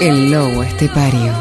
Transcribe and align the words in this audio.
El 0.00 0.30
lobo 0.30 0.62
estepario. 0.62 1.34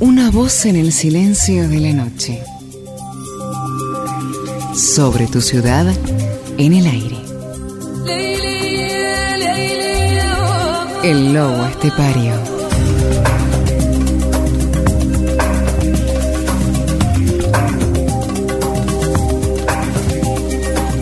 Una 0.00 0.30
voz 0.30 0.66
en 0.66 0.74
el 0.74 0.92
silencio 0.92 1.68
de 1.68 1.78
la 1.78 1.92
noche. 1.92 2.42
Sobre 4.74 5.28
tu 5.28 5.40
ciudad 5.40 5.86
en 6.58 6.72
el 6.72 6.86
aire. 6.86 7.27
El 11.02 11.32
lobo 11.32 11.64
estepario. 11.66 12.58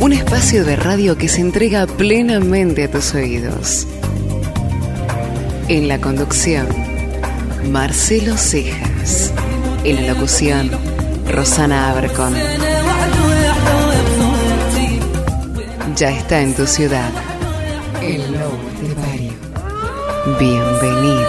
un 0.00 0.12
espacio 0.12 0.64
de 0.64 0.76
radio 0.76 1.18
que 1.18 1.26
se 1.26 1.40
entrega 1.40 1.86
plenamente 1.86 2.84
a 2.84 2.90
tus 2.90 3.12
oídos. 3.14 3.88
En 5.66 5.88
la 5.88 6.00
conducción, 6.00 6.68
Marcelo 7.72 8.36
Cejas. 8.36 9.32
En 9.82 10.06
la 10.06 10.12
locución, 10.12 10.70
Rosana 11.28 11.90
Abercon. 11.90 12.34
Ya 15.96 16.10
está 16.10 16.40
en 16.40 16.54
tu 16.54 16.68
ciudad. 16.68 17.10
Bienvenido. 20.38 21.25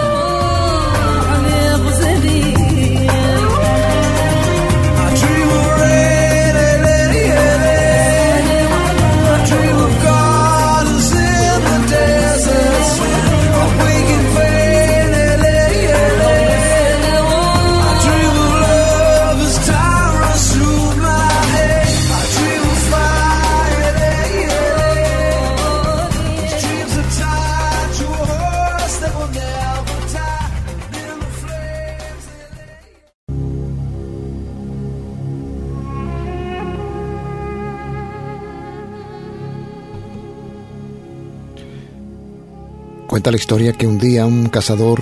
Cuenta 43.17 43.31
la 43.31 43.37
historia 43.37 43.73
que 43.73 43.87
un 43.87 43.97
día 43.97 44.27
un 44.27 44.47
cazador, 44.47 45.01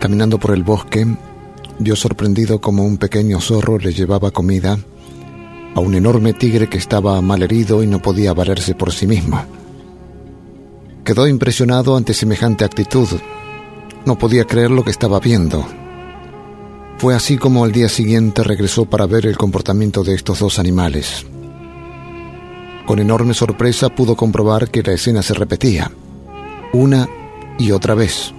caminando 0.00 0.38
por 0.38 0.54
el 0.54 0.62
bosque, 0.62 1.06
vio 1.78 1.94
sorprendido 1.94 2.62
como 2.62 2.82
un 2.82 2.96
pequeño 2.96 3.42
zorro 3.42 3.76
le 3.76 3.92
llevaba 3.92 4.30
comida 4.30 4.78
a 5.74 5.80
un 5.80 5.94
enorme 5.94 6.32
tigre 6.32 6.70
que 6.70 6.78
estaba 6.78 7.20
mal 7.20 7.42
herido 7.42 7.82
y 7.82 7.86
no 7.86 8.00
podía 8.00 8.32
valerse 8.32 8.74
por 8.74 8.90
sí 8.90 9.06
mismo. 9.06 9.38
Quedó 11.04 11.28
impresionado 11.28 11.94
ante 11.94 12.14
semejante 12.14 12.64
actitud. 12.64 13.08
No 14.06 14.16
podía 14.16 14.46
creer 14.46 14.70
lo 14.70 14.82
que 14.82 14.90
estaba 14.90 15.20
viendo. 15.20 15.66
Fue 16.96 17.14
así 17.14 17.36
como 17.36 17.64
al 17.64 17.72
día 17.72 17.90
siguiente 17.90 18.42
regresó 18.42 18.86
para 18.86 19.04
ver 19.04 19.26
el 19.26 19.36
comportamiento 19.36 20.04
de 20.04 20.14
estos 20.14 20.38
dos 20.38 20.58
animales. 20.58 21.26
Con 22.86 22.98
enorme 22.98 23.34
sorpresa 23.34 23.90
pudo 23.90 24.16
comprobar 24.16 24.70
que 24.70 24.82
la 24.82 24.92
escena 24.92 25.20
se 25.20 25.34
repetía 25.34 25.90
una 26.72 27.08
y 27.58 27.72
otra 27.72 27.94
vez. 27.94 28.32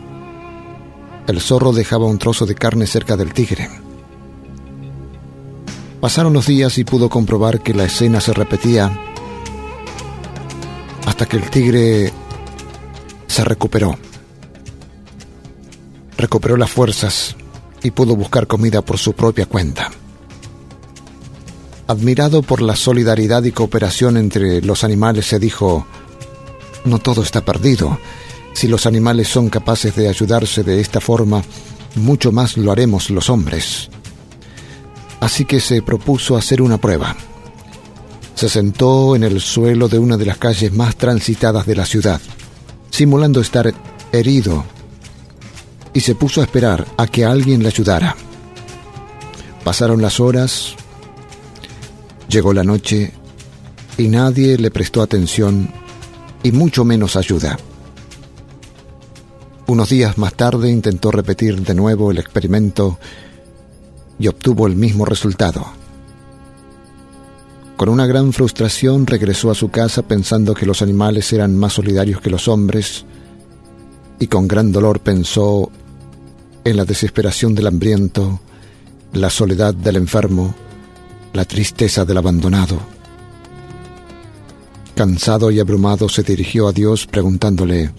El 1.27 1.39
zorro 1.39 1.71
dejaba 1.71 2.05
un 2.05 2.17
trozo 2.17 2.45
de 2.45 2.55
carne 2.55 2.87
cerca 2.87 3.15
del 3.15 3.33
tigre. 3.33 3.69
Pasaron 5.99 6.33
los 6.33 6.47
días 6.47 6.77
y 6.77 6.83
pudo 6.83 7.09
comprobar 7.09 7.61
que 7.61 7.73
la 7.73 7.83
escena 7.83 8.19
se 8.21 8.33
repetía 8.33 8.91
hasta 11.05 11.25
que 11.25 11.37
el 11.37 11.49
tigre 11.49 12.11
se 13.27 13.43
recuperó. 13.43 13.97
Recuperó 16.17 16.57
las 16.57 16.71
fuerzas 16.71 17.35
y 17.83 17.91
pudo 17.91 18.15
buscar 18.15 18.47
comida 18.47 18.81
por 18.81 18.97
su 18.97 19.13
propia 19.13 19.45
cuenta. 19.45 19.91
Admirado 21.87 22.41
por 22.41 22.61
la 22.61 22.75
solidaridad 22.75 23.43
y 23.43 23.51
cooperación 23.51 24.17
entre 24.17 24.61
los 24.61 24.83
animales, 24.83 25.25
se 25.25 25.39
dijo, 25.39 25.85
no 26.85 26.99
todo 26.99 27.21
está 27.23 27.41
perdido. 27.41 27.99
Si 28.53 28.67
los 28.67 28.85
animales 28.85 29.27
son 29.27 29.49
capaces 29.49 29.95
de 29.95 30.07
ayudarse 30.07 30.63
de 30.63 30.79
esta 30.79 30.99
forma, 30.99 31.41
mucho 31.95 32.31
más 32.31 32.57
lo 32.57 32.71
haremos 32.71 33.09
los 33.09 33.29
hombres. 33.29 33.89
Así 35.19 35.45
que 35.45 35.59
se 35.59 35.81
propuso 35.81 36.35
hacer 36.35 36.61
una 36.61 36.77
prueba. 36.77 37.15
Se 38.35 38.49
sentó 38.49 39.15
en 39.15 39.23
el 39.23 39.39
suelo 39.39 39.87
de 39.87 39.99
una 39.99 40.17
de 40.17 40.25
las 40.25 40.37
calles 40.37 40.73
más 40.73 40.95
transitadas 40.95 41.65
de 41.65 41.75
la 41.75 41.85
ciudad, 41.85 42.19
simulando 42.89 43.39
estar 43.39 43.73
herido, 44.11 44.65
y 45.93 45.99
se 45.99 46.15
puso 46.15 46.41
a 46.41 46.45
esperar 46.45 46.87
a 46.97 47.07
que 47.07 47.25
alguien 47.25 47.61
le 47.61 47.67
ayudara. 47.67 48.15
Pasaron 49.63 50.01
las 50.01 50.19
horas, 50.19 50.75
llegó 52.29 52.53
la 52.53 52.63
noche, 52.63 53.13
y 53.97 54.07
nadie 54.07 54.57
le 54.57 54.71
prestó 54.71 55.01
atención 55.01 55.69
y 56.43 56.51
mucho 56.51 56.83
menos 56.83 57.15
ayuda. 57.15 57.57
Unos 59.71 59.87
días 59.87 60.17
más 60.17 60.33
tarde 60.33 60.69
intentó 60.69 61.11
repetir 61.11 61.61
de 61.63 61.73
nuevo 61.73 62.11
el 62.11 62.17
experimento 62.17 62.99
y 64.19 64.27
obtuvo 64.27 64.67
el 64.67 64.75
mismo 64.75 65.05
resultado. 65.05 65.65
Con 67.77 67.87
una 67.87 68.05
gran 68.05 68.33
frustración 68.33 69.07
regresó 69.07 69.49
a 69.49 69.55
su 69.55 69.69
casa 69.69 70.01
pensando 70.01 70.53
que 70.55 70.65
los 70.65 70.81
animales 70.81 71.31
eran 71.31 71.55
más 71.55 71.71
solidarios 71.71 72.19
que 72.19 72.29
los 72.29 72.49
hombres 72.49 73.05
y 74.19 74.27
con 74.27 74.45
gran 74.45 74.73
dolor 74.73 74.99
pensó 74.99 75.71
en 76.65 76.75
la 76.75 76.83
desesperación 76.83 77.55
del 77.55 77.67
hambriento, 77.67 78.41
la 79.13 79.29
soledad 79.29 79.73
del 79.73 79.95
enfermo, 79.95 80.53
la 81.31 81.45
tristeza 81.45 82.03
del 82.03 82.17
abandonado. 82.17 82.77
Cansado 84.95 85.49
y 85.49 85.61
abrumado 85.61 86.09
se 86.09 86.23
dirigió 86.23 86.67
a 86.67 86.73
Dios 86.73 87.07
preguntándole, 87.07 87.91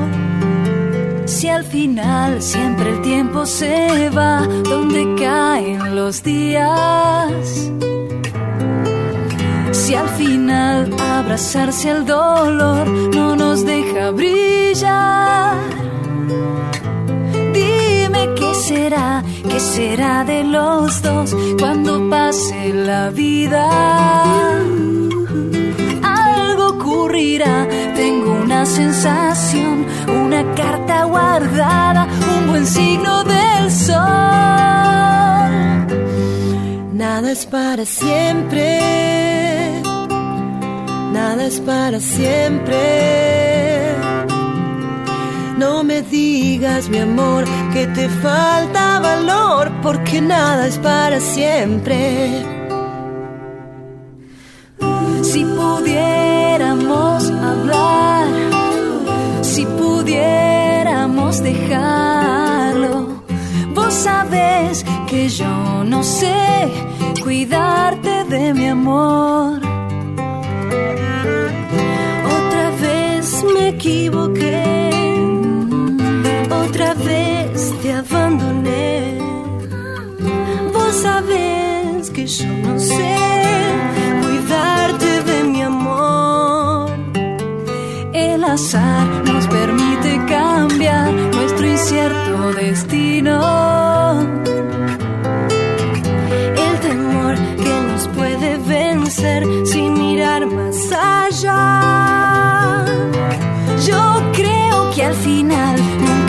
Si 1.26 1.48
al 1.48 1.62
final 1.62 2.42
siempre 2.42 2.90
el 2.90 3.02
tiempo 3.02 3.46
se 3.46 4.10
va, 4.10 4.40
donde 4.64 5.14
caen 5.14 5.94
los 5.94 6.24
días 6.24 7.70
si 9.86 9.94
al 9.94 10.08
final 10.08 10.90
abrazarse 10.98 11.88
al 11.92 12.04
dolor 12.04 12.88
no 13.14 13.36
nos 13.36 13.64
deja 13.64 14.10
brillar. 14.10 15.54
Dime 17.54 18.22
qué 18.34 18.50
será, 18.66 19.22
qué 19.48 19.60
será 19.60 20.24
de 20.24 20.42
los 20.42 21.02
dos 21.02 21.36
cuando 21.60 22.10
pase 22.10 22.72
la 22.74 23.10
vida. 23.10 23.64
Algo 26.02 26.64
ocurrirá, 26.74 27.68
tengo 27.94 28.32
una 28.42 28.66
sensación, 28.66 29.86
una 30.08 30.42
carta 30.56 31.04
guardada, 31.04 32.08
un 32.36 32.48
buen 32.48 32.66
signo 32.66 33.22
del 33.22 33.70
sol. 33.70 33.96
Nada 36.92 37.30
es 37.30 37.46
para 37.46 37.84
siempre 37.84 39.55
nada 41.16 41.46
es 41.46 41.58
para 41.60 41.98
siempre. 41.98 42.82
No 45.56 45.72
me 45.82 46.02
digas, 46.02 46.82
mi 46.90 46.98
amor, 46.98 47.44
que 47.72 47.86
te 47.96 48.06
falta 48.26 49.00
valor, 49.00 49.64
porque 49.82 50.20
nada 50.20 50.66
es 50.66 50.78
para 50.78 51.18
siempre. 51.20 52.02
Si 55.30 55.42
pudiéramos 55.60 57.30
hablar, 57.50 58.26
si 59.52 59.64
pudiéramos 59.80 61.42
dejarlo, 61.50 63.22
vos 63.74 63.94
sabes 63.94 64.84
que 65.10 65.28
yo 65.40 65.54
no 65.92 66.02
sé 66.02 66.68
cuidarte 67.24 68.24
de 68.24 68.52
mi 68.52 68.68
amor. 68.68 69.65
Vez 77.56 77.72
te 77.82 77.92
abandoné. 77.92 79.18
Vos 80.72 80.94
sabés 81.02 82.10
que 82.10 82.26
yo 82.26 82.48
no 82.64 82.78
sé 82.78 83.16
cuidarte 84.22 85.22
de 85.30 85.44
mi 85.44 85.62
amor. 85.62 86.90
El 88.12 88.44
azar 88.44 89.06
nos 89.24 89.46
permite 89.46 90.10
cambiar 90.28 91.12
nuestro 91.12 91.66
incierto 91.66 92.52
destino. 92.52 93.75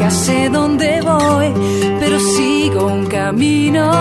Nunca 0.08 0.12
sé 0.12 0.50
dónde 0.50 1.02
voy, 1.02 1.54
pero 2.00 2.20
sigo 2.20 2.86
un 2.88 3.06
camino. 3.08 3.92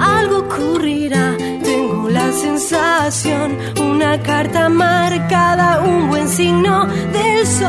Algo 0.00 0.38
ocurrirá, 0.38 1.36
tengo 1.62 2.08
la 2.08 2.30
sensación, 2.32 3.56
una 3.80 4.20
carta 4.22 4.68
marcada, 4.68 5.80
un 5.80 6.08
buen 6.08 6.28
signo 6.28 6.86
del 6.86 7.46
sol. 7.46 7.68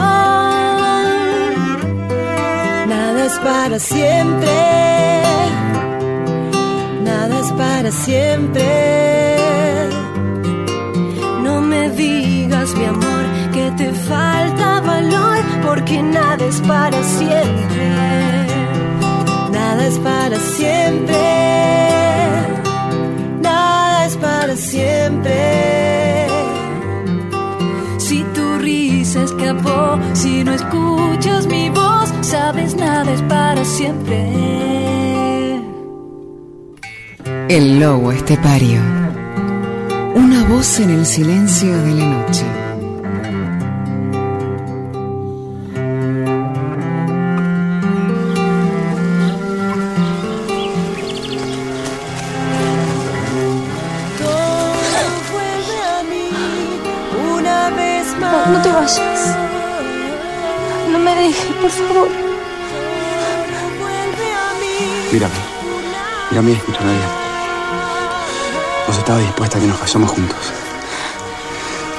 Nada 2.87 3.25
es 3.25 3.39
para 3.39 3.79
siempre, 3.79 5.21
nada 7.03 7.39
es 7.39 7.51
para 7.53 7.91
siempre. 7.91 9.37
No 11.43 11.61
me 11.61 11.89
digas, 11.89 12.75
mi 12.75 12.85
amor 12.85 13.19
te 13.79 13.93
falta 13.93 14.81
valor 14.81 15.28
porque 15.69 16.01
nada 16.01 16.43
es 16.45 16.61
para 16.61 17.03
siempre. 17.03 17.85
Nada 19.51 19.85
es 19.85 19.99
para 19.99 20.35
siempre. 20.39 21.15
Nada 23.39 24.05
es 24.07 24.17
para 24.17 24.55
siempre. 24.55 26.27
Si 27.99 28.23
tu 28.33 28.57
risa 28.57 29.21
escapó, 29.21 29.99
si 30.13 30.43
no 30.43 30.53
escuchas 30.53 31.45
mi 31.45 31.69
voz, 31.69 32.11
sabes 32.21 32.75
nada 32.75 33.11
es 33.11 33.21
para 33.21 33.63
siempre. 33.63 34.17
El 37.47 37.79
lobo 37.79 38.11
estepario. 38.11 38.81
Una 40.15 40.45
voz 40.45 40.79
en 40.79 40.89
el 40.89 41.05
silencio 41.05 41.77
de 41.83 41.91
la 41.93 42.05
noche. 42.05 42.68
Por 61.61 61.69
favor. 61.69 62.09
Mírame. 65.11 65.35
Mírame 66.29 66.51
y 66.51 66.53
escúchame 66.53 66.91
bien. 66.91 67.09
Vos 68.87 68.97
estabas 68.97 69.21
dispuesta 69.21 69.57
a 69.57 69.61
que 69.61 69.67
nos 69.67 69.79
casemos 69.79 70.11
juntos. 70.11 70.37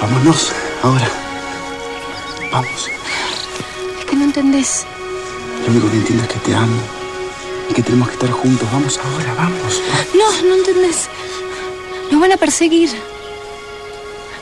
Vámonos, 0.00 0.52
ahora. 0.82 1.08
Vamos. 2.52 2.88
Es 3.98 4.04
que 4.06 4.16
no 4.16 4.24
entendés. 4.24 4.86
Lo 5.64 5.72
único 5.72 5.90
que 5.90 5.96
entiendo 5.96 6.24
es 6.24 6.31
que 6.31 6.38
te 6.40 6.55
amo. 6.55 6.81
Y 7.69 7.74
que 7.74 7.82
tenemos 7.82 8.08
que 8.08 8.14
estar 8.14 8.31
juntos. 8.31 8.69
Vamos 8.72 8.98
ahora, 8.98 9.34
vamos. 9.34 9.82
No, 10.14 10.48
no 10.48 10.55
entendés. 10.55 11.08
Nos 12.10 12.20
van 12.20 12.32
a 12.32 12.36
perseguir. 12.36 12.90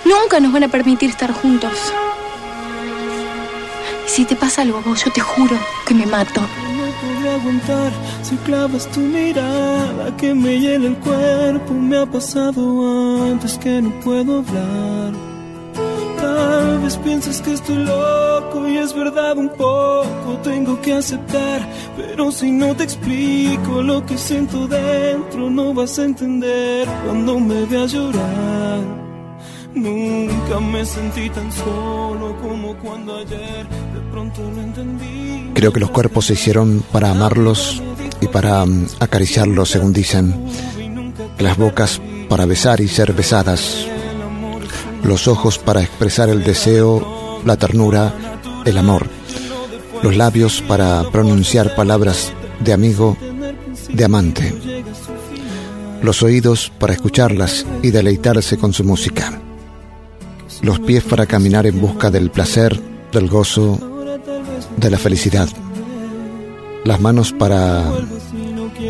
Nunca 0.04 0.40
nos 0.40 0.52
van 0.52 0.64
a 0.64 0.68
permitir 0.68 1.10
estar 1.10 1.32
juntos. 1.32 1.72
Si 4.18 4.25
te 4.25 4.34
pasa 4.34 4.62
algo 4.62 4.82
vos, 4.84 5.04
yo 5.04 5.12
te 5.12 5.20
juro 5.20 5.56
que 5.87 5.94
me 5.94 6.04
mato. 6.04 6.40
No 6.40 6.87
podré 7.00 7.30
aguantar 7.34 7.92
si 8.20 8.34
clavas 8.38 8.90
tu 8.90 8.98
mirada 8.98 10.16
que 10.16 10.34
me 10.34 10.58
llena 10.58 10.88
el 10.88 10.96
cuerpo. 10.96 11.72
Me 11.72 11.98
ha 11.98 12.04
pasado 12.04 12.60
antes 13.30 13.56
que 13.58 13.80
no 13.80 13.90
puedo 14.00 14.38
hablar. 14.38 15.12
Tal 16.20 16.80
vez 16.80 16.96
piensas 16.96 17.40
que 17.40 17.52
estoy 17.52 17.76
loco 17.76 18.68
y 18.68 18.78
es 18.78 18.92
verdad 18.92 19.38
un 19.38 19.50
poco. 19.50 20.37
Tengo 20.42 20.80
que 20.80 20.94
aceptar, 20.94 21.60
pero 21.96 22.32
si 22.32 22.50
no 22.50 22.75
te 22.75 22.82
explico 22.82 23.82
lo 23.82 24.04
que 24.04 24.18
siento 24.18 24.66
dentro, 24.66 25.48
no 25.48 25.72
vas 25.72 25.96
a 25.96 26.04
entender 26.06 26.88
cuando 27.04 27.38
me 27.38 27.64
veas 27.66 27.92
llorar. 27.92 28.80
Nunca 29.75 30.58
me 30.58 30.84
sentí 30.84 31.30
tan 31.30 31.52
solo 31.52 32.37
como 32.42 32.75
cuando 32.78 33.18
ayer 33.18 33.88
Creo 35.54 35.72
que 35.72 35.80
los 35.80 35.90
cuerpos 35.90 36.26
se 36.26 36.34
hicieron 36.34 36.84
para 36.92 37.10
amarlos 37.10 37.82
y 38.20 38.26
para 38.28 38.62
um, 38.62 38.87
acariciarlos, 39.00 39.70
según 39.70 39.92
dicen. 39.92 40.46
Las 41.38 41.56
bocas 41.56 42.00
para 42.28 42.46
besar 42.46 42.80
y 42.80 42.88
ser 42.88 43.12
besadas. 43.12 43.87
Los 45.02 45.28
ojos 45.28 45.58
para 45.58 45.82
expresar 45.82 46.28
el 46.28 46.44
deseo, 46.44 47.40
la 47.44 47.56
ternura, 47.56 48.12
el 48.64 48.78
amor. 48.78 49.06
Los 50.02 50.16
labios 50.16 50.62
para 50.62 51.02
pronunciar 51.10 51.75
palabras 51.75 52.32
de 52.60 52.72
amigo, 52.72 53.16
de 53.88 54.04
amante. 54.04 54.54
Los 56.02 56.22
oídos 56.22 56.72
para 56.78 56.92
escucharlas 56.92 57.66
y 57.82 57.90
deleitarse 57.90 58.58
con 58.58 58.72
su 58.72 58.84
música 58.84 59.40
los 60.62 60.80
pies 60.80 61.04
para 61.04 61.26
caminar 61.26 61.66
en 61.66 61.80
busca 61.80 62.10
del 62.10 62.30
placer, 62.30 62.80
del 63.12 63.28
gozo, 63.28 63.78
de 64.78 64.90
la 64.90 64.99
felicidad, 64.99 65.49
las 66.85 67.00
manos 67.00 67.32
para 67.32 67.85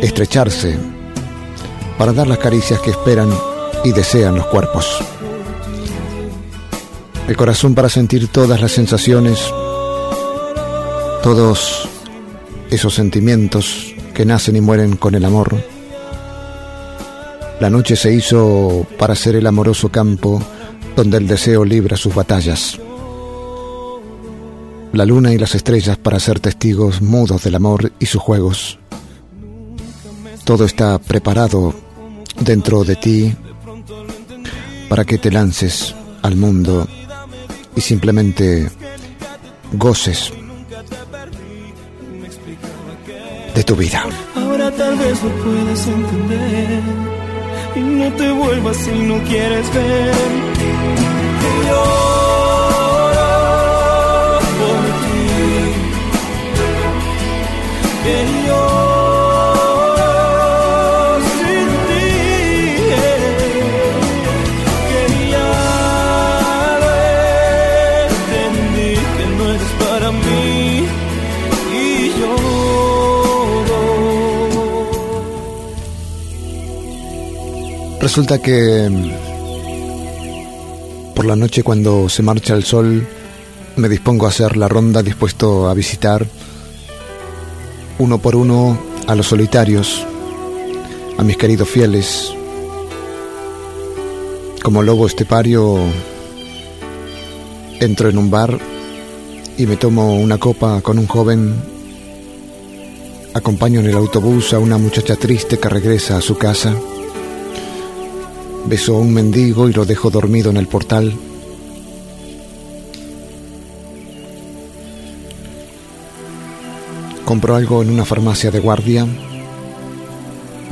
estrecharse, 0.01 0.77
para 1.97 2.13
dar 2.13 2.27
las 2.27 2.37
caricias 2.37 2.79
que 2.79 2.91
esperan 2.91 3.29
y 3.83 3.91
desean 3.91 4.35
los 4.35 4.47
cuerpos, 4.47 4.99
el 7.27 7.35
corazón 7.35 7.75
para 7.75 7.89
sentir 7.89 8.27
todas 8.27 8.61
las 8.61 8.71
sensaciones 8.71 9.51
todos 11.21 11.87
esos 12.69 12.93
sentimientos 12.93 13.93
que 14.13 14.25
nacen 14.25 14.55
y 14.55 14.61
mueren 14.61 14.95
con 14.95 15.15
el 15.15 15.25
amor. 15.25 15.55
La 17.59 17.69
noche 17.69 17.95
se 17.95 18.13
hizo 18.13 18.85
para 18.97 19.15
ser 19.15 19.35
el 19.35 19.45
amoroso 19.45 19.89
campo 19.89 20.41
donde 20.95 21.17
el 21.17 21.27
deseo 21.27 21.65
libra 21.65 21.97
sus 21.97 22.15
batallas. 22.15 22.79
La 24.93 25.05
luna 25.05 25.31
y 25.33 25.37
las 25.37 25.55
estrellas 25.55 25.97
para 25.97 26.19
ser 26.19 26.39
testigos 26.39 27.01
mudos 27.01 27.43
del 27.43 27.55
amor 27.55 27.91
y 27.99 28.05
sus 28.07 28.21
juegos. 28.21 28.79
Todo 30.43 30.65
está 30.65 30.97
preparado 30.99 31.73
dentro 32.39 32.83
de 32.83 32.95
ti 32.95 33.33
para 34.89 35.05
que 35.05 35.17
te 35.17 35.31
lances 35.31 35.93
al 36.23 36.35
mundo 36.35 36.87
y 37.75 37.81
simplemente 37.81 38.69
goces 39.73 40.33
de 43.53 43.63
tu 43.63 43.75
vida. 43.75 44.03
Ahora 44.35 44.71
tal 44.71 44.97
vez 44.97 45.23
lo 45.23 45.29
puedas 45.43 45.87
entender 45.87 46.81
y 47.75 47.79
no 47.79 48.13
te 48.13 48.31
vuelvas 48.31 48.77
si 48.77 48.91
no 48.91 49.23
quieres 49.23 49.73
ver 49.73 50.13
Resulta 78.09 78.41
que 78.41 78.89
mm, 78.89 79.11
por 81.13 81.25
la 81.25 81.35
noche 81.35 81.61
cuando 81.61 82.09
se 82.09 82.23
marcha 82.23 82.55
el 82.55 82.63
sol 82.63 83.07
me 83.75 83.87
dispongo 83.87 84.25
a 84.25 84.29
hacer 84.29 84.57
la 84.57 84.67
ronda 84.67 85.03
dispuesto 85.03 85.69
a 85.69 85.75
visitar 85.75 86.25
uno 87.99 88.17
por 88.17 88.35
uno 88.35 88.79
a 89.07 89.15
los 89.15 89.27
solitarios, 89.27 90.05
a 91.17 91.23
mis 91.23 91.37
queridos 91.37 91.69
fieles. 91.69 92.33
Como 94.63 94.81
lobo 94.81 95.05
estepario 95.05 95.77
entro 97.79 98.09
en 98.09 98.17
un 98.17 98.31
bar 98.31 98.57
y 99.57 99.65
me 99.65 99.75
tomo 99.75 100.17
una 100.17 100.37
copa 100.37 100.81
con 100.81 100.97
un 100.97 101.07
joven. 101.07 101.53
Acompaño 103.33 103.81
en 103.81 103.87
el 103.87 103.95
autobús 103.95 104.53
a 104.53 104.59
una 104.59 104.77
muchacha 104.77 105.15
triste 105.15 105.59
que 105.59 105.69
regresa 105.69 106.17
a 106.17 106.21
su 106.21 106.37
casa. 106.37 106.73
Beso 108.65 108.95
a 108.95 108.99
un 108.99 109.13
mendigo 109.13 109.69
y 109.69 109.73
lo 109.73 109.85
dejo 109.85 110.09
dormido 110.09 110.49
en 110.49 110.57
el 110.57 110.67
portal. 110.67 111.13
Compro 117.29 117.55
algo 117.55 117.83
en 117.83 117.91
una 117.91 118.05
farmacia 118.05 118.49
de 118.49 118.59
guardia. 118.59 119.05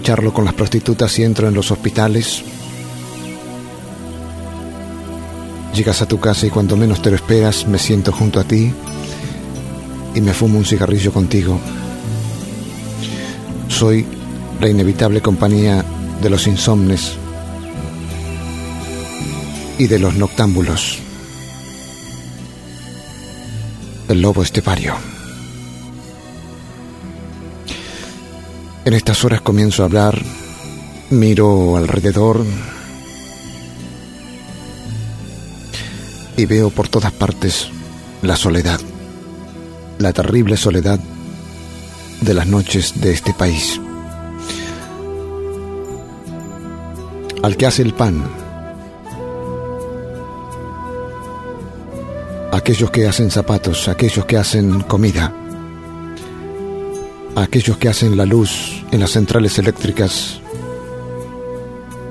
Charlo 0.01 0.33
con 0.33 0.43
las 0.43 0.55
prostitutas 0.55 1.19
y 1.19 1.23
entro 1.23 1.47
en 1.47 1.53
los 1.53 1.69
hospitales. 1.69 2.41
Llegas 5.75 6.01
a 6.01 6.07
tu 6.07 6.19
casa 6.19 6.47
y 6.47 6.49
cuando 6.49 6.75
menos 6.75 6.99
te 6.99 7.11
lo 7.11 7.15
esperas 7.15 7.67
me 7.67 7.77
siento 7.77 8.11
junto 8.11 8.39
a 8.39 8.43
ti 8.43 8.73
y 10.15 10.21
me 10.21 10.33
fumo 10.33 10.57
un 10.57 10.65
cigarrillo 10.65 11.13
contigo. 11.13 11.59
Soy 13.67 14.03
la 14.59 14.67
inevitable 14.67 15.21
compañía 15.21 15.85
de 16.23 16.29
los 16.31 16.47
insomnes 16.47 17.17
y 19.77 19.85
de 19.85 19.99
los 19.99 20.15
noctámbulos. 20.15 20.97
El 24.09 24.23
lobo 24.23 24.41
estepario. 24.41 25.16
En 28.87 28.93
estas 28.93 29.25
horas 29.25 29.41
comienzo 29.41 29.83
a 29.83 29.87
hablar, 29.87 30.17
miro 31.09 31.75
alrededor 31.75 32.45
y 36.37 36.45
veo 36.45 36.69
por 36.69 36.87
todas 36.87 37.11
partes 37.11 37.67
la 38.21 38.37
soledad, 38.37 38.79
la 39.97 40.13
terrible 40.13 40.55
soledad 40.55 41.01
de 42.21 42.33
las 42.33 42.47
noches 42.47 43.01
de 43.01 43.11
este 43.11 43.33
país. 43.33 43.81
Al 47.43 47.57
que 47.57 47.65
hace 47.65 47.81
el 47.81 47.93
pan, 47.93 48.23
aquellos 52.53 52.89
que 52.89 53.05
hacen 53.05 53.31
zapatos, 53.31 53.89
aquellos 53.89 54.23
que 54.23 54.37
hacen 54.37 54.79
comida, 54.79 55.33
aquellos 57.43 57.77
que 57.77 57.87
hacen 57.87 58.17
la 58.17 58.25
luz 58.25 58.83
en 58.91 58.99
las 58.99 59.11
centrales 59.11 59.59
eléctricas, 59.59 60.41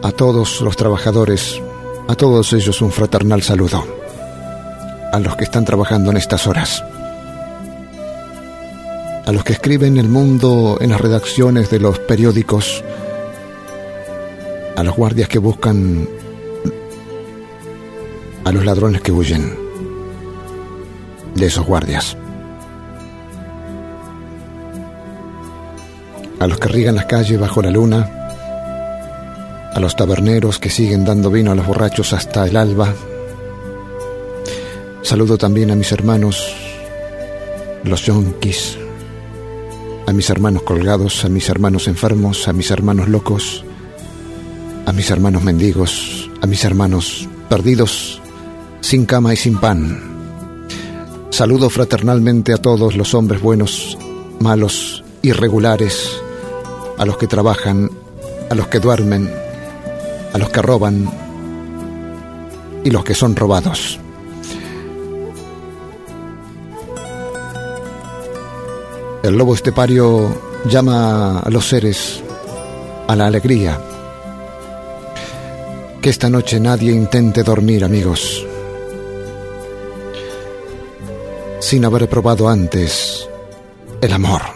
a 0.03 0.13
todos 0.13 0.61
los 0.61 0.77
trabajadores, 0.77 1.61
a 2.07 2.15
todos 2.15 2.53
ellos 2.53 2.81
un 2.81 2.93
fraternal 2.93 3.43
saludo, 3.43 3.85
a 5.13 5.19
los 5.19 5.37
que 5.37 5.45
están 5.45 5.65
trabajando 5.65 6.13
en 6.13 6.17
estas 6.17 6.47
horas, 6.47 6.85
a 9.27 9.33
los 9.33 9.43
que 9.43 9.55
escriben 9.55 9.99
el 9.99 10.09
mundo 10.09 10.79
en 10.81 10.91
las 10.91 11.01
redacciones 11.01 11.71
de 11.71 11.81
los 11.81 11.99
periódicos, 11.99 12.85
a 14.77 14.85
los 14.85 14.95
guardias 14.95 15.29
que 15.29 15.39
buscan, 15.39 16.09
a 18.45 18.53
los 18.53 18.65
ladrones 18.65 19.03
que 19.03 19.11
huyen 19.11 19.59
de 21.35 21.47
esos 21.47 21.67
guardias. 21.67 22.17
A 26.39 26.47
los 26.47 26.59
que 26.59 26.69
riegan 26.69 26.97
las 26.97 27.07
calles 27.07 27.41
bajo 27.41 27.63
la 27.63 27.71
luna, 27.71 28.27
a 29.75 29.81
los 29.81 29.95
taberneros 29.95 30.59
que 30.59 30.71
siguen 30.71 31.05
dando 31.05 31.31
vino 31.31 31.53
a 31.53 31.55
los 31.55 31.67
borrachos 31.67 32.13
hasta 32.13 32.47
el 32.47 32.57
alba. 32.57 32.95
Saludo 35.03 35.37
también 35.39 35.71
a 35.71 35.75
mis 35.77 35.93
hermanos, 35.93 36.55
los 37.85 38.05
yonkis, 38.05 38.79
a 40.07 40.13
mis 40.13 40.31
hermanos 40.31 40.63
colgados, 40.63 41.25
a 41.25 41.29
mis 41.29 41.49
hermanos 41.49 41.89
enfermos, 41.89 42.49
a 42.49 42.53
mis 42.53 42.71
hermanos 42.71 43.09
locos, 43.09 43.65
a 44.87 44.93
mis 44.93 45.11
hermanos 45.11 45.43
mendigos, 45.43 46.31
a 46.41 46.47
mis 46.47 46.65
hermanos 46.65 47.29
perdidos, 47.49 48.21
sin 48.81 49.05
cama 49.05 49.35
y 49.35 49.37
sin 49.37 49.59
pan. 49.59 50.01
Saludo 51.31 51.69
fraternalmente 51.69 52.55
a 52.55 52.59
todos 52.59 52.97
los 52.97 53.15
hombres 53.15 53.43
buenos, 53.43 53.99
malos, 54.41 55.05
irregulares, 55.23 56.19
a 56.99 57.05
los 57.05 57.17
que 57.17 57.27
trabajan, 57.27 57.91
a 58.51 58.55
los 58.55 58.69
que 58.69 58.81
duermen, 58.81 59.33
a 60.33 60.39
los 60.39 60.51
que 60.51 60.63
roban 60.63 61.11
y 62.85 62.91
los 62.91 63.05
que 63.05 63.15
son 63.15 63.37
robados. 63.37 63.99
El 69.23 69.37
lobo 69.37 69.55
estepario 69.55 70.29
llama 70.69 71.41
a 71.41 71.51
los 71.51 71.69
seres 71.69 72.23
a 73.09 73.17
la 73.17 73.27
alegría. 73.27 73.81
Que 76.01 76.11
esta 76.11 76.31
noche 76.31 76.61
nadie 76.61 76.93
intente 76.93 77.43
dormir, 77.43 77.85
amigos. 77.85 78.47
sin 81.67 81.85
haber 81.85 82.09
probado 82.09 82.49
antes 82.49 83.29
el 84.01 84.13
amor. 84.13 84.56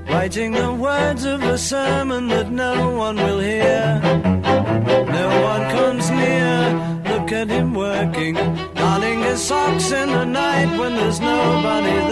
writing 0.11 0.51
the 0.51 0.73
words 0.73 1.23
of 1.23 1.41
a 1.41 1.57
sermon 1.57 2.27
that 2.27 2.51
no 2.51 2.89
one 2.89 3.15
will 3.15 3.39
hear. 3.39 3.99
No 5.19 5.27
one 5.51 5.63
comes 5.77 6.09
near, 6.11 6.59
look 7.11 7.31
at 7.31 7.47
him 7.49 7.73
working, 7.73 8.35
darning 8.75 9.21
his 9.21 9.41
socks 9.41 9.91
in 9.91 10.09
the 10.09 10.25
night 10.25 10.77
when 10.77 10.95
there's 10.95 11.19
nobody 11.19 11.95
there. 12.09 12.10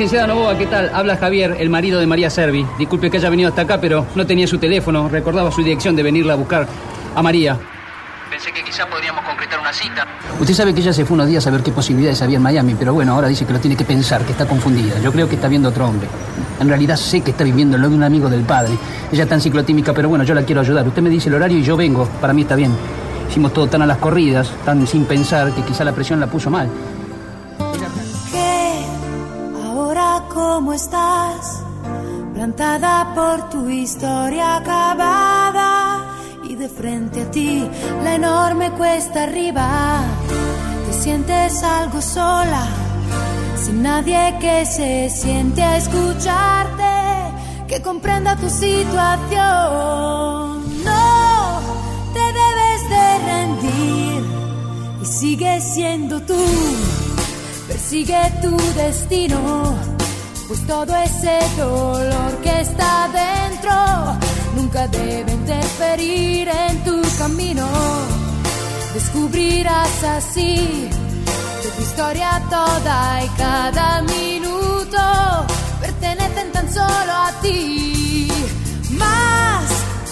Licenciada 0.00 0.28
Novoa, 0.28 0.56
¿qué 0.56 0.64
tal? 0.64 0.90
Habla 0.94 1.18
Javier, 1.18 1.56
el 1.58 1.68
marido 1.68 2.00
de 2.00 2.06
María 2.06 2.30
Servi. 2.30 2.66
Disculpe 2.78 3.10
que 3.10 3.18
haya 3.18 3.28
venido 3.28 3.50
hasta 3.50 3.60
acá, 3.60 3.78
pero 3.78 4.06
no 4.14 4.26
tenía 4.26 4.46
su 4.46 4.56
teléfono. 4.56 5.10
Recordaba 5.10 5.52
su 5.52 5.62
dirección 5.62 5.94
de 5.94 6.02
venirla 6.02 6.32
a 6.32 6.36
buscar 6.36 6.66
a 7.14 7.22
María. 7.22 7.58
Pensé 8.30 8.50
que 8.50 8.64
quizá 8.64 8.86
podríamos 8.86 9.22
concretar 9.22 9.60
una 9.60 9.74
cita. 9.74 10.06
Usted 10.40 10.54
sabe 10.54 10.72
que 10.72 10.80
ella 10.80 10.94
se 10.94 11.04
fue 11.04 11.16
unos 11.16 11.26
días 11.26 11.46
a 11.46 11.50
ver 11.50 11.62
qué 11.62 11.70
posibilidades 11.70 12.22
había 12.22 12.38
en 12.38 12.42
Miami, 12.42 12.76
pero 12.78 12.94
bueno, 12.94 13.12
ahora 13.12 13.28
dice 13.28 13.44
que 13.44 13.52
lo 13.52 13.60
tiene 13.60 13.76
que 13.76 13.84
pensar, 13.84 14.24
que 14.24 14.32
está 14.32 14.46
confundida. 14.46 14.98
Yo 15.00 15.12
creo 15.12 15.28
que 15.28 15.34
está 15.34 15.48
viendo 15.48 15.68
otro 15.68 15.86
hombre. 15.86 16.08
En 16.58 16.66
realidad 16.66 16.96
sé 16.96 17.20
que 17.20 17.32
está 17.32 17.44
viviendo 17.44 17.76
lo 17.76 17.90
de 17.90 17.94
un 17.94 18.02
amigo 18.02 18.30
del 18.30 18.44
padre. 18.44 18.72
Ella 19.12 19.24
está 19.24 19.34
en 19.34 19.42
ciclotímica, 19.42 19.92
pero 19.92 20.08
bueno, 20.08 20.24
yo 20.24 20.32
la 20.32 20.44
quiero 20.44 20.62
ayudar. 20.62 20.88
Usted 20.88 21.02
me 21.02 21.10
dice 21.10 21.28
el 21.28 21.34
horario 21.34 21.58
y 21.58 21.62
yo 21.62 21.76
vengo. 21.76 22.06
Para 22.22 22.32
mí 22.32 22.40
está 22.40 22.54
bien. 22.54 22.72
Hicimos 23.28 23.52
todo 23.52 23.66
tan 23.66 23.82
a 23.82 23.86
las 23.86 23.98
corridas, 23.98 24.50
tan 24.64 24.86
sin 24.86 25.04
pensar, 25.04 25.52
que 25.52 25.60
quizá 25.60 25.84
la 25.84 25.92
presión 25.92 26.18
la 26.20 26.26
puso 26.26 26.48
mal. 26.48 26.70
Estás, 30.72 31.62
plantada 32.34 33.12
por 33.14 33.48
tu 33.50 33.68
historia 33.68 34.56
acabada 34.56 36.06
y 36.44 36.54
de 36.54 36.68
frente 36.68 37.22
a 37.22 37.30
ti 37.30 37.68
la 38.04 38.14
enorme 38.14 38.70
cuesta 38.72 39.24
arriba. 39.24 40.00
Te 40.86 40.92
sientes 40.92 41.62
algo 41.62 42.00
sola, 42.00 42.66
sin 43.56 43.82
nadie 43.82 44.36
que 44.40 44.66
se 44.66 45.10
siente 45.10 45.62
a 45.62 45.76
escucharte, 45.76 46.84
que 47.68 47.82
comprenda 47.82 48.36
tu 48.36 48.48
situación. 48.48 49.40
No 50.84 51.60
te 52.14 52.20
debes 52.40 52.88
de 52.94 53.18
rendir 53.26 54.24
y 55.02 55.06
sigue 55.06 55.60
siendo 55.60 56.20
tú. 56.22 56.44
Persigue 57.68 58.20
tu 58.42 58.56
destino, 58.74 59.74
pues 60.50 60.66
todo 60.66 60.96
ese 60.96 61.38
dolor 61.56 62.40
que 62.42 62.60
está 62.60 63.08
dentro 63.12 63.72
nunca 64.56 64.88
debe 64.88 65.30
interferir 65.30 66.48
en 66.48 66.82
tu 66.82 67.00
camino. 67.18 67.68
Descubrirás 68.92 70.02
así 70.02 70.90
que 71.62 71.68
tu 71.68 71.82
historia 71.82 72.42
toda 72.50 73.24
y 73.24 73.28
cada 73.28 74.02
minuto 74.02 75.00
pertenecen 75.80 76.50
tan 76.50 76.68
solo 76.74 77.12
a 77.28 77.30
ti. 77.42 78.28
Más 78.90 79.62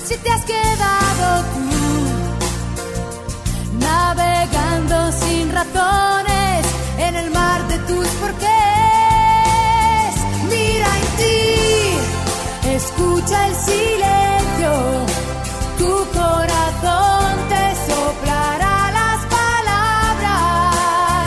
si 0.07 0.17
te 0.19 0.31
has 0.31 0.45
quedado 0.45 1.43
tú 1.55 1.67
navegando 3.81 5.11
sin 5.21 5.51
razones 5.51 6.65
en 6.97 7.17
el 7.17 7.29
mar 7.33 7.67
de 7.67 7.79
tus 7.79 8.07
porqués. 8.21 8.88
Escucha 12.79 13.39
el 13.49 13.55
silencio, 13.57 14.73
tu 15.79 15.93
corazón 16.19 17.29
te 17.53 17.65
soplará 17.89 18.77
las 18.99 19.21
palabras. 19.39 21.27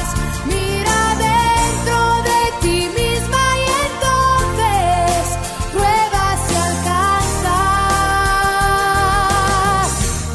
Mira 0.51 0.99
dentro 1.29 1.97
de 2.29 2.39
ti 2.61 2.77
misma 3.01 3.43
y 3.63 3.65
entonces 3.87 5.19
prueba 5.75 6.25
si 6.45 6.53
alcanzas 6.69 7.59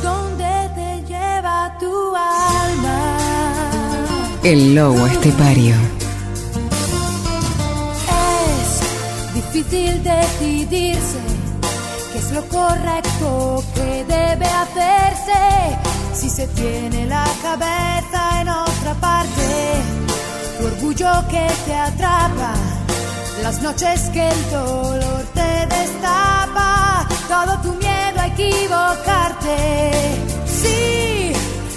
donde 0.08 0.52
te 0.78 0.90
lleva 1.10 1.56
tu 1.80 1.92
alma. 2.14 3.00
El 4.42 4.60
lobo 4.74 5.02
estepario. 5.06 5.76
Difícil 9.66 10.02
decidirse 10.02 11.18
qué 12.12 12.18
es 12.18 12.32
lo 12.32 12.42
correcto 12.48 13.64
que 13.74 14.04
debe 14.04 14.46
hacerse 14.46 15.78
si 16.14 16.30
se 16.30 16.46
tiene 16.48 17.06
la 17.06 17.24
cabeza 17.42 18.40
en 18.40 18.48
otra 18.48 18.94
parte. 19.00 19.74
Tu 20.58 20.66
orgullo 20.66 21.10
que 21.28 21.46
te 21.66 21.74
atrapa, 21.74 22.54
las 23.42 23.60
noches 23.62 24.08
que 24.12 24.28
el 24.28 24.50
dolor 24.50 25.24
te 25.34 25.66
destapa, 25.66 27.06
todo 27.28 27.58
tu 27.62 27.72
miedo 27.74 28.20
a 28.20 28.26
equivocarte. 28.28 29.92
Si 30.46 31.32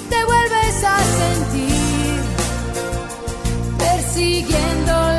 te 0.09 0.25
vuelves 0.25 0.83
a 0.83 0.97
sentir 1.19 2.23
persiguiendo 3.77 4.93
las 4.93 5.18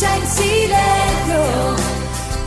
escucha 0.00 0.16
en 0.16 0.26
silencio, 0.26 1.42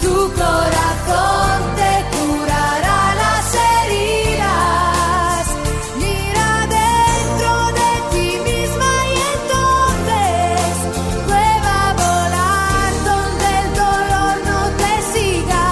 tu 0.02 0.16
corazón 0.34 1.62
te 1.76 1.94
curará 2.18 3.02
las 3.22 3.46
heridas. 3.70 5.44
Mira 5.98 6.50
dentro 6.82 7.52
de 7.80 7.92
ti 8.12 8.28
misma 8.50 8.92
y 9.06 9.16
entonces 9.36 10.72
prueba 11.28 11.74
a 11.90 11.94
volar 11.94 12.92
donde 13.06 13.48
el 13.62 13.70
dolor 13.84 14.36
no 14.50 14.60
te 14.82 14.94
siga, 15.14 15.66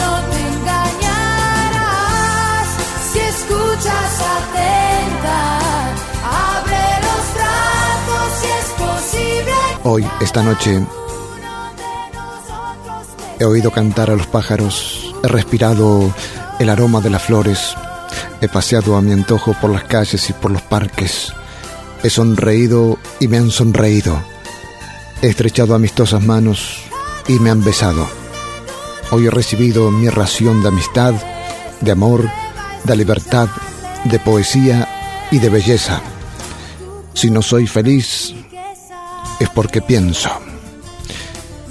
no 0.00 0.12
te 0.30 0.40
engañarás. 0.54 1.90
Si 3.12 3.18
escuchas 3.20 4.12
atenta, 4.36 5.38
abre 6.24 6.84
los 7.06 7.24
brazos 7.36 8.26
si 8.40 8.48
es 8.60 8.68
posible. 8.84 9.54
Hoy, 9.84 10.02
esta 10.20 10.42
noche, 10.42 10.70
he 13.40 13.44
oído 13.46 13.70
cantar 13.70 14.10
a 14.10 14.16
los 14.16 14.26
pájaros, 14.26 15.14
he 15.24 15.28
respirado 15.28 16.14
el 16.58 16.68
aroma 16.68 17.00
de 17.00 17.08
las 17.08 17.22
flores, 17.22 17.74
he 18.42 18.48
paseado 18.48 18.96
a 18.96 19.02
mi 19.02 19.12
antojo 19.12 19.54
por 19.54 19.70
las 19.70 19.84
calles 19.84 20.28
y 20.28 20.34
por 20.34 20.50
los 20.50 20.60
parques, 20.60 21.32
he 22.02 22.10
sonreído 22.10 22.98
y 23.18 23.28
me 23.28 23.38
han 23.38 23.50
sonreído, 23.50 24.22
he 25.22 25.28
estrechado 25.28 25.74
amistosas 25.74 26.22
manos 26.22 26.82
y 27.28 27.38
me 27.38 27.48
han 27.50 27.64
besado. 27.64 28.06
Hoy 29.10 29.26
he 29.26 29.30
recibido 29.30 29.90
mi 29.90 30.10
ración 30.10 30.62
de 30.62 30.68
amistad, 30.68 31.14
de 31.80 31.92
amor, 31.92 32.30
de 32.84 32.94
libertad, 32.94 33.48
de 34.04 34.18
poesía 34.18 34.86
y 35.30 35.38
de 35.38 35.48
belleza. 35.48 36.02
Si 37.14 37.30
no 37.30 37.40
soy 37.40 37.66
feliz, 37.66 38.34
es 39.40 39.48
porque 39.48 39.80
pienso. 39.80 40.30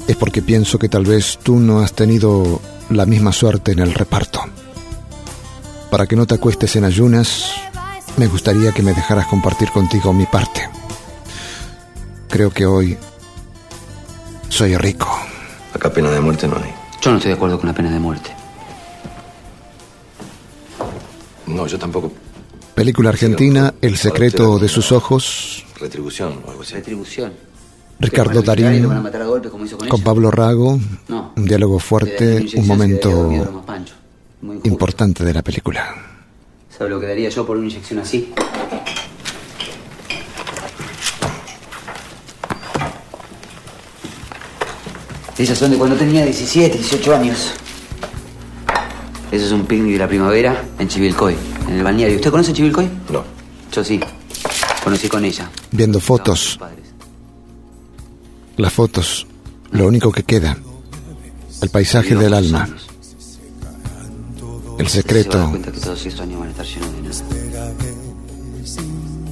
Es 0.10 0.16
porque 0.16 0.42
pienso 0.42 0.80
que 0.80 0.90
tal 0.90 1.06
vez 1.06 1.38
tú 1.44 1.60
no 1.60 1.82
has 1.82 1.94
tenido 1.94 2.60
la 2.90 3.06
misma 3.06 3.32
suerte 3.32 3.74
en 3.74 3.78
el 3.78 3.94
reparto. 3.94 4.42
Para 5.92 6.08
que 6.08 6.16
no 6.16 6.26
te 6.26 6.34
acuestes 6.34 6.76
en 6.78 6.84
ayunas, 6.84 7.54
me 8.18 8.26
gustaría 8.26 8.72
que 8.72 8.82
me 8.82 8.96
dejaras 8.96 9.28
compartir 9.28 9.70
contigo 9.70 10.12
mi 10.12 10.26
parte. 10.26 10.68
Creo 12.28 12.50
que 12.50 12.66
hoy 12.66 12.98
soy 14.50 14.76
rico. 14.78 15.08
Acá 15.76 15.94
pena 15.94 16.10
de 16.10 16.22
muerte 16.22 16.48
no 16.48 16.56
hay. 16.56 16.74
Yo 17.04 17.12
no 17.12 17.18
estoy 17.18 17.30
de 17.30 17.36
acuerdo 17.36 17.60
con 17.60 17.68
la 17.68 17.76
pena 17.76 17.92
de 17.92 18.00
muerte. 18.00 18.32
No, 21.46 21.68
yo 21.68 21.78
tampoco. 21.78 22.12
Película 22.74 23.10
argentina, 23.10 23.76
El 23.80 23.96
secreto 23.96 24.58
de 24.58 24.70
sus 24.70 24.92
ojos. 24.92 25.66
Retribución 25.80 26.42
o 26.48 26.50
algo 26.50 26.64
así. 26.64 26.74
Retribución. 26.74 27.49
Ricardo 28.00 28.42
Darín 28.42 28.88
con 29.90 30.02
Pablo 30.02 30.32
Rago. 30.32 30.80
Un 31.36 31.46
diálogo 31.46 31.80
fuerte, 31.80 32.46
un 32.56 32.68
momento 32.68 33.30
importante 34.64 35.24
de 35.24 35.34
la 35.34 35.42
película. 35.42 35.96
¿Sabe 36.76 36.90
lo 36.92 37.00
que 37.00 37.08
daría 37.08 37.30
yo 37.30 37.46
por 37.46 37.58
una 37.58 37.68
inyección 37.68 38.00
así? 38.00 38.34
Esas 45.38 45.58
son 45.58 45.72
de 45.72 45.78
cuando 45.78 45.96
tenía 45.96 46.24
17, 46.26 46.78
18 46.78 47.16
años. 47.16 47.54
Eso 49.32 49.46
es 49.46 49.52
un 49.52 49.66
picnic 49.66 49.94
de 49.94 50.00
la 50.00 50.08
primavera 50.08 50.66
en 50.78 50.88
Chivilcoy, 50.88 51.36
en 51.68 51.76
el 51.76 51.84
balneario. 51.84 52.18
¿Usted 52.18 52.32
conoce 52.32 52.52
Chivilcoy? 52.52 52.90
No. 53.10 53.24
Yo 53.72 53.84
sí. 53.84 54.00
Conocí 54.84 55.08
con 55.08 55.24
ella. 55.24 55.50
Viendo 55.72 56.00
fotos. 56.00 56.60
Las 58.60 58.74
fotos. 58.74 59.26
Lo 59.72 59.88
único 59.88 60.12
que 60.12 60.24
queda. 60.24 60.58
El 61.62 61.70
paisaje 61.70 62.14
del 62.14 62.34
alma. 62.34 62.68
El 64.78 64.88
secreto 64.90 65.50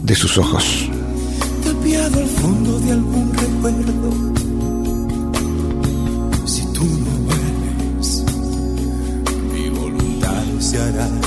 de 0.04 0.16
sus 0.16 0.38
ojos. 0.38 0.90
Tapiado 1.62 2.20
al 2.20 2.28
fondo 2.28 2.80
de 2.80 2.92
algún 2.94 3.34
recuerdo 3.34 4.38
tú 6.74 6.86
no 6.86 7.12
vuelves, 7.26 8.24
mi 9.52 9.70
voluntad 9.70 10.44
se 10.60 10.78
hará 10.78 11.27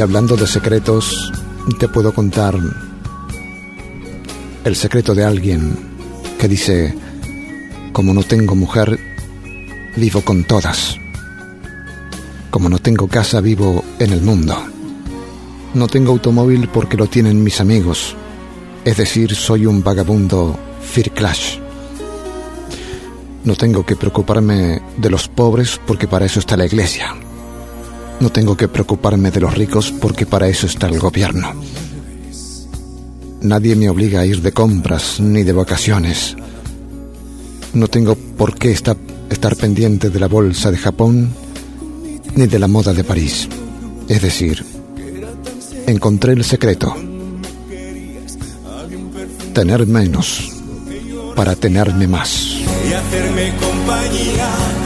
hablando 0.00 0.36
de 0.36 0.46
secretos, 0.46 1.32
te 1.78 1.88
puedo 1.88 2.12
contar 2.12 2.58
el 4.64 4.76
secreto 4.76 5.14
de 5.14 5.24
alguien 5.24 5.76
que 6.38 6.48
dice, 6.48 6.94
como 7.92 8.12
no 8.12 8.22
tengo 8.22 8.54
mujer, 8.56 8.98
vivo 9.96 10.22
con 10.22 10.44
todas. 10.44 10.98
Como 12.50 12.68
no 12.68 12.78
tengo 12.78 13.06
casa, 13.06 13.40
vivo 13.40 13.84
en 13.98 14.12
el 14.12 14.20
mundo. 14.20 14.56
No 15.74 15.86
tengo 15.86 16.12
automóvil 16.12 16.68
porque 16.68 16.96
lo 16.96 17.06
tienen 17.06 17.42
mis 17.42 17.60
amigos. 17.60 18.16
Es 18.84 18.96
decir, 18.96 19.34
soy 19.34 19.66
un 19.66 19.82
vagabundo 19.82 20.58
Fear 20.82 21.10
Clash. 21.10 21.58
No 23.44 23.54
tengo 23.54 23.86
que 23.86 23.96
preocuparme 23.96 24.82
de 24.96 25.10
los 25.10 25.28
pobres 25.28 25.80
porque 25.86 26.08
para 26.08 26.26
eso 26.26 26.40
está 26.40 26.56
la 26.56 26.66
iglesia. 26.66 27.14
No 28.20 28.30
tengo 28.30 28.56
que 28.56 28.68
preocuparme 28.68 29.30
de 29.30 29.40
los 29.40 29.54
ricos 29.54 29.92
porque 29.92 30.26
para 30.26 30.48
eso 30.48 30.66
está 30.66 30.86
el 30.86 30.98
gobierno. 30.98 31.52
Nadie 33.42 33.76
me 33.76 33.90
obliga 33.90 34.20
a 34.20 34.26
ir 34.26 34.40
de 34.40 34.52
compras 34.52 35.20
ni 35.20 35.42
de 35.42 35.52
vacaciones. 35.52 36.36
No 37.74 37.88
tengo 37.88 38.14
por 38.14 38.56
qué 38.56 38.70
estar, 38.70 38.96
pendiente 39.56 40.08
de 40.08 40.20
la 40.20 40.28
bolsa 40.28 40.70
de 40.70 40.78
Japón 40.78 41.30
ni 42.34 42.46
de 42.46 42.58
la 42.58 42.68
moda 42.68 42.94
de 42.94 43.04
París. 43.04 43.48
Es 44.08 44.22
decir, 44.22 44.64
encontré 45.86 46.32
el 46.32 46.44
secreto. 46.44 46.94
Tener 49.52 49.86
menos 49.86 50.50
para 51.36 51.54
tenerme 51.54 52.06
más. 52.06 52.60
Y 52.88 52.92
hacerme 52.92 53.52
compañía 53.56 54.83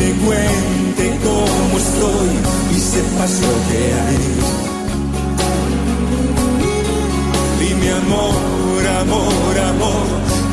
te 0.00 0.12
cuente 0.24 1.18
cómo 1.22 1.78
estoy 1.78 2.30
y 2.74 2.80
sepas 2.80 3.32
lo 3.46 3.54
que 3.68 3.82
hay. 4.04 4.22
Dime 7.60 7.90
amor, 8.02 8.82
amor, 9.02 9.54
amor, 9.72 10.06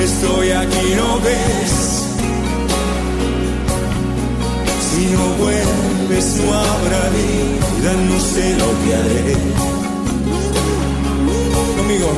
estoy 0.07 0.51
aquí, 0.51 0.87
¿no 1.01 1.09
ves? 1.25 1.73
Si 4.87 5.03
no 5.15 5.25
vuelves 5.43 6.27
no 6.39 6.53
habrá 6.53 7.03
vida, 7.17 7.91
no 8.09 8.19
sé 8.19 8.45
lo 8.61 8.69
que 8.81 8.89
haré. 8.99 9.37
Conmigo. 11.77 12.11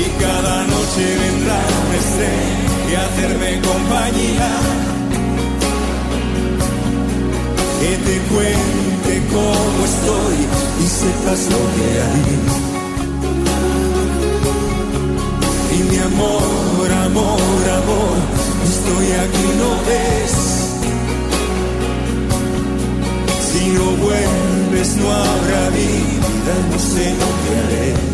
Y 0.00 0.04
cada 0.22 0.56
noche 0.74 1.04
vendrá 1.22 1.60
un 1.84 1.94
estrella 2.02 2.68
y 2.88 2.94
hacerme 2.94 3.60
compañía 3.62 4.87
que 7.80 7.96
te 7.96 8.18
cuente 8.32 9.22
cómo 9.32 9.84
estoy 9.84 10.38
y 10.82 10.86
sepas 10.88 11.40
lo 11.52 11.62
que 11.74 11.88
hay. 12.08 12.30
Y 15.76 15.82
mi 15.90 15.98
amor, 15.98 16.88
amor, 17.06 17.62
amor, 17.82 18.18
estoy 18.72 19.06
aquí, 19.24 19.46
¿no 19.62 19.70
ves? 19.88 20.34
Si 23.52 23.62
no 23.76 23.84
vuelves 24.04 24.96
no 24.96 25.06
habrá 25.12 25.70
vida, 25.70 26.54
no 26.70 26.78
sé 26.78 27.04
lo 27.20 27.28
que 27.42 27.50
haré. 27.60 28.07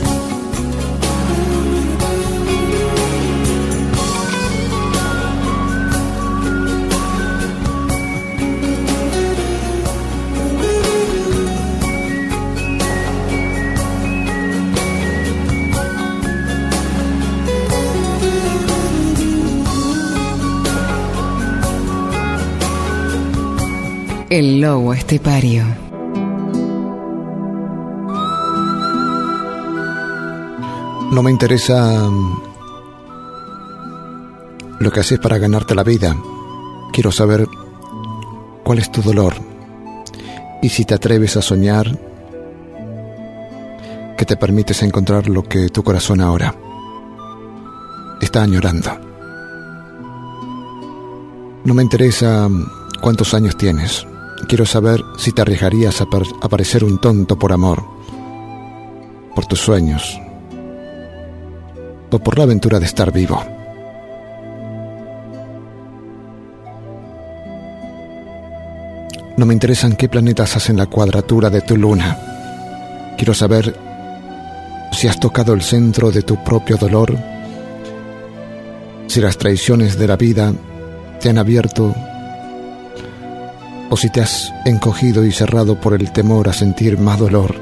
El 24.34 24.60
lobo 24.60 24.92
estepario. 24.92 25.62
No 31.12 31.22
me 31.22 31.30
interesa 31.30 32.10
mm, 32.10 32.42
lo 34.80 34.90
que 34.90 34.98
haces 34.98 35.20
para 35.20 35.38
ganarte 35.38 35.76
la 35.76 35.84
vida. 35.84 36.16
Quiero 36.92 37.12
saber 37.12 37.46
cuál 38.64 38.80
es 38.80 38.90
tu 38.90 39.02
dolor 39.02 39.34
y 40.62 40.68
si 40.68 40.84
te 40.84 40.94
atreves 40.94 41.36
a 41.36 41.40
soñar 41.40 41.96
que 44.18 44.24
te 44.26 44.36
permites 44.36 44.82
encontrar 44.82 45.28
lo 45.28 45.44
que 45.44 45.68
tu 45.68 45.84
corazón 45.84 46.20
ahora 46.20 46.56
está 48.20 48.42
añorando. 48.42 48.90
No 51.64 51.72
me 51.72 51.84
interesa 51.84 52.48
mm, 52.48 52.98
cuántos 53.00 53.32
años 53.32 53.56
tienes. 53.56 54.04
Quiero 54.46 54.66
saber 54.66 55.02
si 55.16 55.32
te 55.32 55.42
arriesgarías 55.42 56.00
a, 56.00 56.04
a 56.04 56.48
parecer 56.48 56.84
un 56.84 57.00
tonto 57.00 57.38
por 57.38 57.52
amor, 57.52 57.82
por 59.34 59.46
tus 59.46 59.58
sueños, 59.58 60.20
o 62.10 62.18
por 62.18 62.38
la 62.38 62.44
aventura 62.44 62.78
de 62.78 62.86
estar 62.86 63.10
vivo. 63.10 63.42
No 69.36 69.46
me 69.46 69.54
interesan 69.54 69.96
qué 69.96 70.08
planetas 70.08 70.54
hacen 70.56 70.76
la 70.76 70.86
cuadratura 70.86 71.50
de 71.50 71.60
tu 71.62 71.76
luna. 71.76 73.14
Quiero 73.16 73.34
saber 73.34 73.74
si 74.92 75.08
has 75.08 75.18
tocado 75.18 75.54
el 75.54 75.62
centro 75.62 76.12
de 76.12 76.22
tu 76.22 76.42
propio 76.44 76.76
dolor, 76.76 77.16
si 79.08 79.20
las 79.20 79.36
traiciones 79.36 79.98
de 79.98 80.06
la 80.06 80.16
vida 80.16 80.52
te 81.20 81.30
han 81.30 81.38
abierto 81.38 81.92
o 83.94 83.96
si 83.96 84.10
te 84.10 84.20
has 84.20 84.52
encogido 84.64 85.24
y 85.24 85.30
cerrado 85.30 85.80
por 85.80 85.94
el 85.94 86.10
temor 86.10 86.48
a 86.48 86.52
sentir 86.52 86.98
más 86.98 87.16
dolor. 87.16 87.54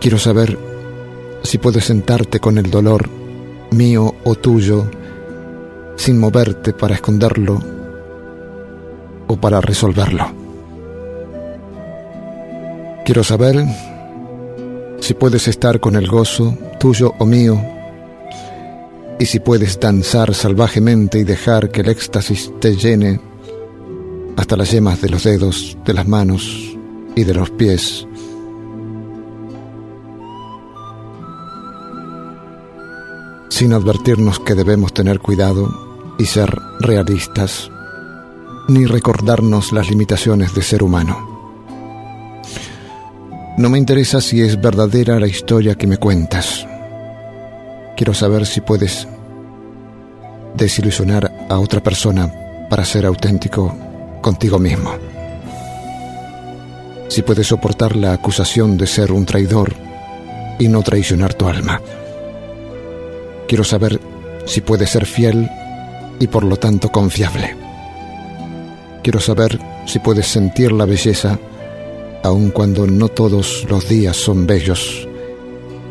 Quiero 0.00 0.16
saber 0.16 0.58
si 1.42 1.58
puedes 1.58 1.84
sentarte 1.84 2.40
con 2.40 2.56
el 2.56 2.70
dolor, 2.70 3.06
mío 3.70 4.14
o 4.24 4.34
tuyo, 4.34 4.90
sin 5.96 6.18
moverte 6.18 6.72
para 6.72 6.94
esconderlo 6.94 7.62
o 9.26 9.36
para 9.36 9.60
resolverlo. 9.60 10.24
Quiero 13.04 13.22
saber 13.24 13.62
si 15.00 15.12
puedes 15.12 15.48
estar 15.48 15.80
con 15.80 15.96
el 15.96 16.08
gozo, 16.08 16.56
tuyo 16.80 17.12
o 17.18 17.26
mío, 17.26 17.62
y 19.18 19.26
si 19.26 19.38
puedes 19.38 19.78
danzar 19.78 20.32
salvajemente 20.32 21.18
y 21.18 21.24
dejar 21.24 21.70
que 21.70 21.82
el 21.82 21.90
éxtasis 21.90 22.50
te 22.58 22.74
llene 22.74 23.31
hasta 24.36 24.56
las 24.56 24.70
yemas 24.70 25.00
de 25.00 25.08
los 25.08 25.24
dedos, 25.24 25.76
de 25.84 25.94
las 25.94 26.06
manos 26.06 26.76
y 27.14 27.24
de 27.24 27.34
los 27.34 27.50
pies. 27.50 28.06
sin 33.52 33.74
advertirnos 33.74 34.40
que 34.40 34.54
debemos 34.54 34.94
tener 34.94 35.20
cuidado 35.20 35.68
y 36.18 36.24
ser 36.24 36.58
realistas, 36.80 37.70
ni 38.66 38.86
recordarnos 38.86 39.72
las 39.72 39.88
limitaciones 39.88 40.52
de 40.54 40.62
ser 40.62 40.82
humano. 40.82 41.28
No 43.58 43.68
me 43.68 43.78
interesa 43.78 44.20
si 44.20 44.40
es 44.40 44.60
verdadera 44.60 45.20
la 45.20 45.28
historia 45.28 45.76
que 45.76 45.86
me 45.86 45.98
cuentas. 45.98 46.66
Quiero 47.94 48.14
saber 48.14 48.46
si 48.46 48.62
puedes 48.62 49.06
desilusionar 50.56 51.46
a 51.48 51.58
otra 51.58 51.80
persona 51.82 52.32
para 52.68 52.84
ser 52.84 53.06
auténtico 53.06 53.76
contigo 54.22 54.58
mismo. 54.58 54.92
Si 57.08 57.20
puedes 57.20 57.46
soportar 57.48 57.96
la 57.96 58.14
acusación 58.14 58.78
de 58.78 58.86
ser 58.86 59.12
un 59.12 59.26
traidor 59.26 59.74
y 60.58 60.68
no 60.68 60.82
traicionar 60.82 61.34
tu 61.34 61.46
alma. 61.46 61.80
Quiero 63.46 63.64
saber 63.64 64.00
si 64.46 64.62
puedes 64.62 64.88
ser 64.88 65.04
fiel 65.04 65.50
y 66.18 66.26
por 66.28 66.44
lo 66.44 66.56
tanto 66.56 66.90
confiable. 66.90 67.54
Quiero 69.02 69.20
saber 69.20 69.58
si 69.84 69.98
puedes 69.98 70.26
sentir 70.26 70.72
la 70.72 70.86
belleza 70.86 71.38
aun 72.22 72.50
cuando 72.50 72.86
no 72.86 73.08
todos 73.08 73.66
los 73.68 73.88
días 73.88 74.16
son 74.16 74.46
bellos 74.46 75.08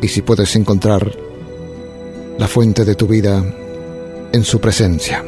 y 0.00 0.08
si 0.08 0.22
puedes 0.22 0.56
encontrar 0.56 1.12
la 2.38 2.48
fuente 2.48 2.84
de 2.84 2.94
tu 2.94 3.06
vida 3.06 3.44
en 4.32 4.44
su 4.44 4.60
presencia. 4.60 5.22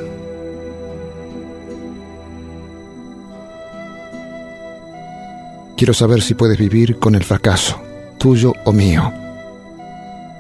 Quiero 5.77 5.93
saber 5.93 6.23
si 6.23 6.35
puedes 6.35 6.59
vivir 6.59 6.99
con 6.99 7.15
el 7.15 7.25
fracaso, 7.25 7.81
tuyo 8.19 8.53
o 8.65 8.73
mío, 8.73 9.13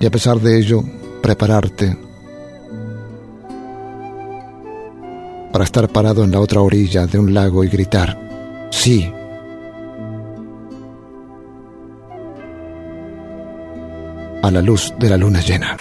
y 0.00 0.06
a 0.06 0.10
pesar 0.10 0.38
de 0.40 0.58
ello 0.58 0.82
prepararte 1.22 1.96
para 5.52 5.64
estar 5.64 5.88
parado 5.88 6.24
en 6.24 6.30
la 6.30 6.40
otra 6.40 6.60
orilla 6.60 7.06
de 7.06 7.18
un 7.18 7.32
lago 7.32 7.64
y 7.64 7.68
gritar, 7.68 8.68
sí. 8.70 9.10
a 14.44 14.50
la 14.50 14.60
luz 14.60 14.92
de 14.98 15.08
la 15.08 15.16
luna 15.16 15.40
llena. 15.40 15.74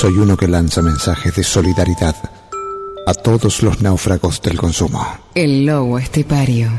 Soy 0.00 0.16
uno 0.16 0.34
que 0.34 0.48
lanza 0.48 0.80
mensajes 0.80 1.36
de 1.36 1.44
solidaridad 1.44 2.16
a 3.06 3.12
todos 3.12 3.62
los 3.62 3.82
náufragos 3.82 4.40
del 4.40 4.56
consumo. 4.56 5.06
El 5.34 5.66
lobo 5.66 5.98
estepario. 5.98 6.70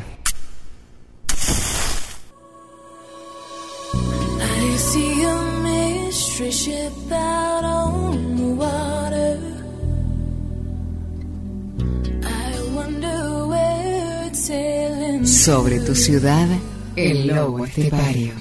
Sobre 15.24 15.80
tu 15.82 15.94
ciudad, 15.94 16.48
el 16.96 17.28
lobo 17.28 17.66
estepario. 17.66 18.34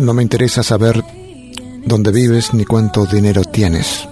No 0.00 0.12
me 0.12 0.22
interesa 0.22 0.62
saber 0.62 1.02
dónde 1.88 2.12
vives 2.12 2.52
ni 2.52 2.64
cuánto 2.64 3.06
dinero 3.06 3.42
tienes. 3.42 4.06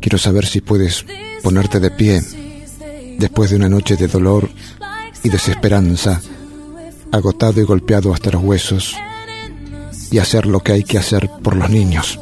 Quiero 0.00 0.18
saber 0.18 0.46
si 0.46 0.60
puedes 0.60 1.04
ponerte 1.42 1.80
de 1.80 1.90
pie 1.90 2.22
después 3.18 3.50
de 3.50 3.56
una 3.56 3.68
noche 3.68 3.96
de 3.96 4.06
dolor 4.06 4.50
y 5.24 5.30
desesperanza, 5.30 6.20
agotado 7.10 7.60
y 7.60 7.64
golpeado 7.64 8.12
hasta 8.12 8.30
los 8.30 8.42
huesos, 8.42 8.94
y 10.10 10.18
hacer 10.18 10.46
lo 10.46 10.60
que 10.60 10.72
hay 10.72 10.84
que 10.84 10.98
hacer 10.98 11.30
por 11.42 11.56
los 11.56 11.70
niños. 11.70 12.20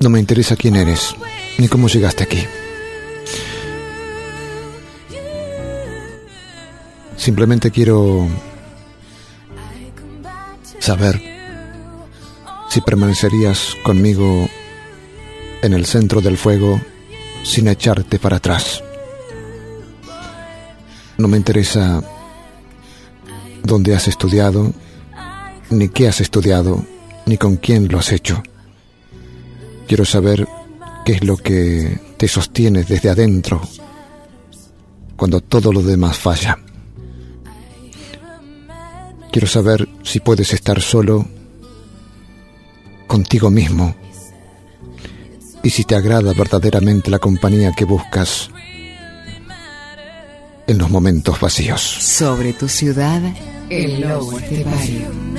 No 0.00 0.10
me 0.10 0.18
interesa 0.18 0.56
quién 0.56 0.76
eres, 0.76 1.14
ni 1.58 1.68
cómo 1.68 1.88
llegaste 1.88 2.24
aquí. 2.24 2.42
Simplemente 7.16 7.70
quiero 7.70 8.26
saber 10.80 11.22
si 12.68 12.80
permanecerías 12.80 13.76
conmigo 13.84 14.48
en 15.62 15.72
el 15.72 15.86
centro 15.86 16.20
del 16.20 16.36
fuego 16.36 16.80
sin 17.44 17.68
echarte 17.68 18.18
para 18.18 18.36
atrás. 18.36 18.82
No 21.18 21.28
me 21.28 21.36
interesa 21.36 22.02
dónde 23.62 23.94
has 23.94 24.08
estudiado, 24.08 24.72
ni 25.70 25.88
qué 25.88 26.08
has 26.08 26.20
estudiado, 26.20 26.84
ni 27.26 27.36
con 27.36 27.56
quién 27.56 27.88
lo 27.88 27.98
has 27.98 28.12
hecho. 28.12 28.42
Quiero 29.86 30.04
saber 30.04 30.48
qué 31.04 31.12
es 31.12 31.24
lo 31.24 31.36
que 31.36 32.00
te 32.16 32.26
sostiene 32.28 32.84
desde 32.84 33.10
adentro 33.10 33.60
cuando 35.16 35.40
todo 35.40 35.72
lo 35.72 35.82
demás 35.82 36.16
falla. 36.16 36.58
Quiero 39.30 39.46
saber 39.46 39.88
si 40.02 40.20
puedes 40.20 40.52
estar 40.52 40.80
solo 40.80 41.26
contigo 43.06 43.50
mismo 43.50 43.94
y 45.62 45.70
si 45.70 45.84
te 45.84 45.94
agrada 45.94 46.32
verdaderamente 46.32 47.10
la 47.10 47.18
compañía 47.18 47.72
que 47.72 47.84
buscas 47.84 48.50
en 50.66 50.78
los 50.78 50.90
momentos 50.90 51.40
vacíos. 51.40 51.80
Sobre 51.80 52.52
tu 52.52 52.68
ciudad, 52.68 53.20
el 53.68 54.00
lobo 54.00 54.38
estepario. 54.38 55.29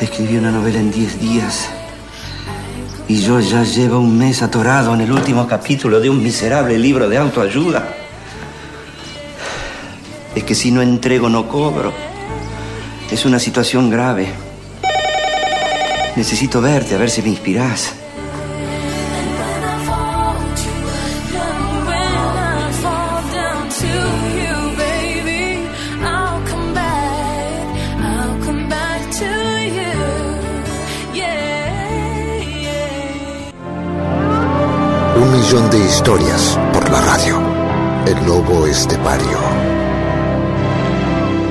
Escribí 0.00 0.38
una 0.38 0.50
novela 0.50 0.78
en 0.78 0.90
10 0.90 1.20
días. 1.20 1.68
Y 3.06 3.20
yo 3.22 3.38
ya 3.40 3.64
llevo 3.64 3.98
un 4.00 4.16
mes 4.16 4.42
atorado 4.42 4.94
en 4.94 5.02
el 5.02 5.12
último 5.12 5.46
capítulo 5.46 6.00
de 6.00 6.08
un 6.08 6.22
miserable 6.22 6.78
libro 6.78 7.08
de 7.08 7.18
autoayuda. 7.18 7.99
Es 10.34 10.44
que 10.44 10.54
si 10.54 10.70
no 10.70 10.80
entrego, 10.80 11.28
no 11.28 11.48
cobro. 11.48 11.92
Es 13.10 13.24
una 13.24 13.38
situación 13.38 13.90
grave. 13.90 14.28
Necesito 16.16 16.60
verte, 16.60 16.94
a 16.94 16.98
ver 16.98 17.10
si 17.10 17.22
me 17.22 17.30
inspirás. 17.30 17.94
Un 35.16 35.32
millón 35.32 35.70
de 35.70 35.78
historias 35.78 36.58
por 36.72 36.88
la 36.90 37.00
radio. 37.00 37.40
El 38.06 38.26
lobo 38.26 38.66
estepario. 38.66 39.69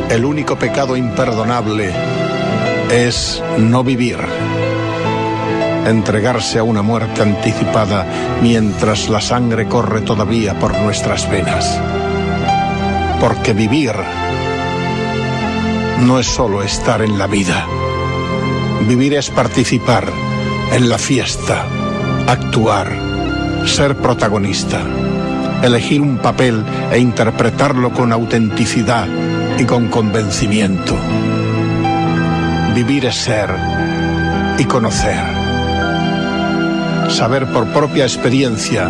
El 0.09 0.25
único 0.25 0.57
pecado 0.57 0.97
imperdonable 0.97 1.93
es 2.89 3.43
no 3.59 3.83
vivir. 3.83 4.17
Entregarse 5.85 6.57
a 6.57 6.63
una 6.63 6.81
muerte 6.81 7.21
anticipada 7.21 8.07
mientras 8.41 9.07
la 9.07 9.21
sangre 9.21 9.67
corre 9.67 10.01
todavía 10.01 10.57
por 10.57 10.75
nuestras 10.79 11.29
venas. 11.29 11.79
Porque 13.19 13.53
vivir 13.53 13.93
no 15.99 16.17
es 16.19 16.25
solo 16.25 16.63
estar 16.63 17.03
en 17.03 17.19
la 17.19 17.27
vida. 17.27 17.67
Vivir 18.87 19.13
es 19.13 19.29
participar 19.29 20.05
en 20.73 20.89
la 20.89 20.97
fiesta, 20.97 21.67
actuar, 22.25 22.91
ser 23.67 23.95
protagonista, 23.95 24.81
elegir 25.61 26.01
un 26.01 26.17
papel 26.17 26.65
e 26.91 26.97
interpretarlo 26.97 27.91
con 27.91 28.11
autenticidad 28.11 29.18
y 29.59 29.65
con 29.65 29.89
convencimiento. 29.89 30.95
Vivir 32.73 33.05
es 33.05 33.15
ser 33.15 33.53
y 34.57 34.63
conocer. 34.63 35.19
Saber 37.09 37.45
por 37.47 37.67
propia 37.67 38.05
experiencia 38.05 38.89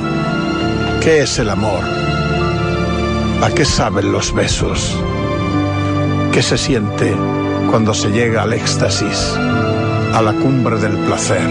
qué 1.01 1.23
es 1.23 1.39
el 1.39 1.49
amor, 1.49 1.83
a 3.41 3.49
qué 3.49 3.65
saben 3.65 4.11
los 4.11 4.31
besos, 4.31 4.95
qué 6.31 6.43
se 6.43 6.57
siente 6.57 7.17
cuando 7.71 7.95
se 7.95 8.11
llega 8.11 8.43
al 8.43 8.53
éxtasis, 8.53 9.33
a 10.13 10.21
la 10.21 10.33
cumbre 10.33 10.77
del 10.77 10.97
placer, 10.99 11.49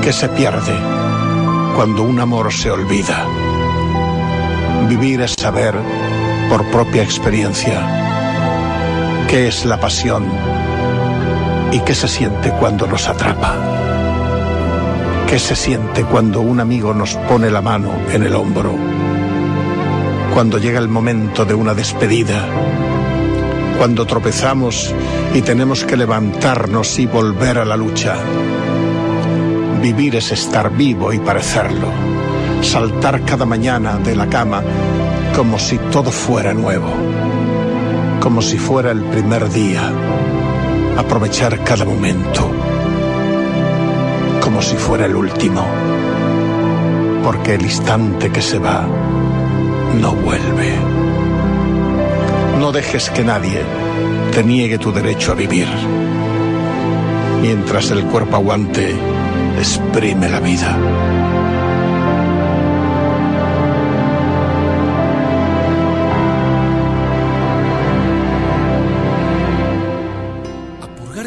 qué 0.00 0.12
se 0.12 0.28
pierde 0.30 0.74
cuando 1.76 2.02
un 2.02 2.18
amor 2.18 2.50
se 2.50 2.70
olvida. 2.70 3.26
Vivir 4.88 5.20
es 5.20 5.34
saber 5.38 5.74
por 6.48 6.64
propia 6.70 7.02
experiencia 7.02 8.08
qué 9.28 9.46
es 9.46 9.66
la 9.66 9.78
pasión 9.78 10.24
y 11.70 11.80
qué 11.80 11.94
se 11.94 12.08
siente 12.08 12.50
cuando 12.52 12.86
nos 12.86 13.08
atrapa. 13.08 13.54
¿Qué 15.28 15.38
se 15.38 15.54
siente 15.54 16.04
cuando 16.04 16.40
un 16.40 16.60
amigo 16.60 16.94
nos 16.94 17.14
pone 17.28 17.50
la 17.50 17.60
mano 17.60 17.92
en 18.10 18.22
el 18.22 18.34
hombro? 18.34 18.74
Cuando 20.32 20.56
llega 20.56 20.78
el 20.78 20.88
momento 20.88 21.44
de 21.44 21.52
una 21.52 21.74
despedida. 21.74 22.42
Cuando 23.76 24.06
tropezamos 24.06 24.94
y 25.34 25.42
tenemos 25.42 25.84
que 25.84 25.98
levantarnos 25.98 26.98
y 26.98 27.04
volver 27.04 27.58
a 27.58 27.66
la 27.66 27.76
lucha. 27.76 28.16
Vivir 29.82 30.16
es 30.16 30.32
estar 30.32 30.70
vivo 30.70 31.12
y 31.12 31.18
parecerlo. 31.18 31.88
Saltar 32.62 33.22
cada 33.26 33.44
mañana 33.44 33.98
de 33.98 34.16
la 34.16 34.26
cama 34.26 34.62
como 35.38 35.56
si 35.56 35.78
todo 35.78 36.10
fuera 36.10 36.52
nuevo. 36.52 36.88
Como 38.20 38.42
si 38.42 38.58
fuera 38.58 38.90
el 38.90 39.04
primer 39.04 39.48
día. 39.48 39.88
Aprovechar 40.96 41.62
cada 41.62 41.84
momento 41.84 42.50
como 44.40 44.62
si 44.62 44.74
fuera 44.76 45.06
el 45.06 45.14
último, 45.14 45.64
porque 47.22 47.54
el 47.54 47.62
instante 47.62 48.30
que 48.30 48.42
se 48.42 48.58
va 48.58 48.84
no 50.00 50.12
vuelve. 50.14 50.72
No 52.58 52.72
dejes 52.72 53.08
que 53.10 53.22
nadie 53.22 53.62
te 54.32 54.42
niegue 54.42 54.78
tu 54.78 54.90
derecho 54.90 55.32
a 55.32 55.34
vivir. 55.36 55.68
Mientras 57.42 57.92
el 57.92 58.04
cuerpo 58.06 58.36
aguante, 58.36 58.92
exprime 59.58 60.28
la 60.28 60.40
vida. 60.40 61.17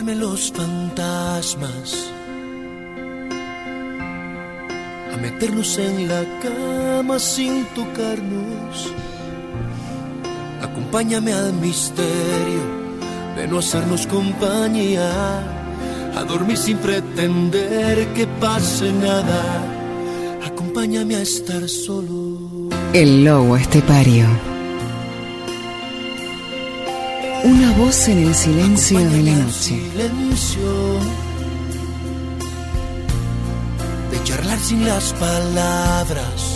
Purgarme 0.01 0.15
los 0.19 0.51
fantasmas 0.51 2.11
a 5.13 5.17
meternos 5.17 5.77
en 5.77 6.07
la 6.07 6.23
cama 6.41 7.19
sin 7.19 7.65
tocarnos. 7.75 8.91
Acompáñame 10.63 11.33
al 11.33 11.53
misterio 11.53 12.63
de 13.35 13.47
no 13.47 13.59
hacernos 13.59 14.07
compañía, 14.07 15.39
a 16.15 16.23
dormir 16.23 16.57
sin 16.57 16.77
pretender 16.77 18.07
que 18.15 18.25
pase 18.25 18.91
nada. 18.91 19.43
Acompáñame 20.47 21.15
a 21.15 21.21
estar 21.21 21.69
solo. 21.69 22.69
El 22.93 23.23
lobo 23.23 23.55
estepario. 23.55 24.25
Una 27.43 27.71
voz 27.73 28.07
en 28.07 28.19
el 28.27 28.35
silencio 28.35 28.99
de 28.99 29.23
la 29.23 29.33
noche. 29.33 29.79
De 34.11 34.23
charlar 34.23 34.59
sin 34.59 34.85
las 34.85 35.13
palabras. 35.13 36.55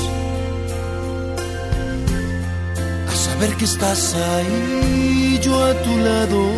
A 3.12 3.16
saber 3.16 3.56
que 3.56 3.66
estás 3.66 4.14
ahí, 4.14 5.40
yo 5.42 5.64
a 5.64 5.74
tu 5.74 5.98
lado. 5.98 6.50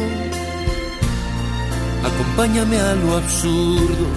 Acompáñame 2.04 2.78
a 2.80 2.96
lo 2.96 3.18
absurdo 3.18 4.08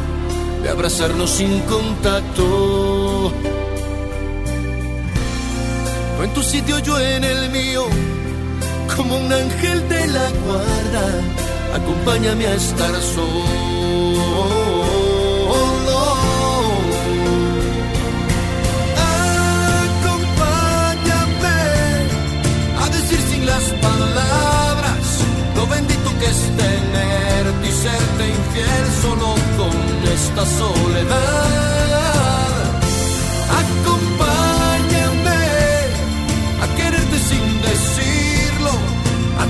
de 0.62 0.68
abrazarnos 0.70 1.30
sin 1.30 1.60
contacto. 1.60 3.32
Tú 6.16 6.24
en 6.24 6.34
tu 6.34 6.42
sitio, 6.42 6.78
yo 6.80 7.00
en 7.00 7.24
el 7.24 7.50
mío, 7.50 7.86
como 9.00 9.16
un 9.16 9.32
ángel 9.32 9.88
de 9.88 10.06
la 10.08 10.26
guarda. 10.44 11.04
Acompáñame 11.78 12.46
a 12.46 12.54
estar 12.54 12.94
solo. 13.14 13.44
Acompáñame 19.96 21.60
a 22.82 22.84
decir 22.96 23.20
sin 23.30 23.42
las 23.46 23.64
palabras 23.86 25.04
lo 25.56 25.62
bendito 25.66 26.08
que 26.18 26.26
es 26.34 26.40
tenerte 26.62 27.66
y 27.72 27.74
serte 27.86 28.24
infiel 28.36 28.86
solo 29.04 29.28
con 29.58 29.76
esta 30.16 30.44
soledad. 30.60 31.70
Acompáñame 33.62 35.42
a 36.64 36.66
quererte 36.76 37.18
sin 37.30 37.46
decirlo, 37.68 38.18
a 38.18 38.19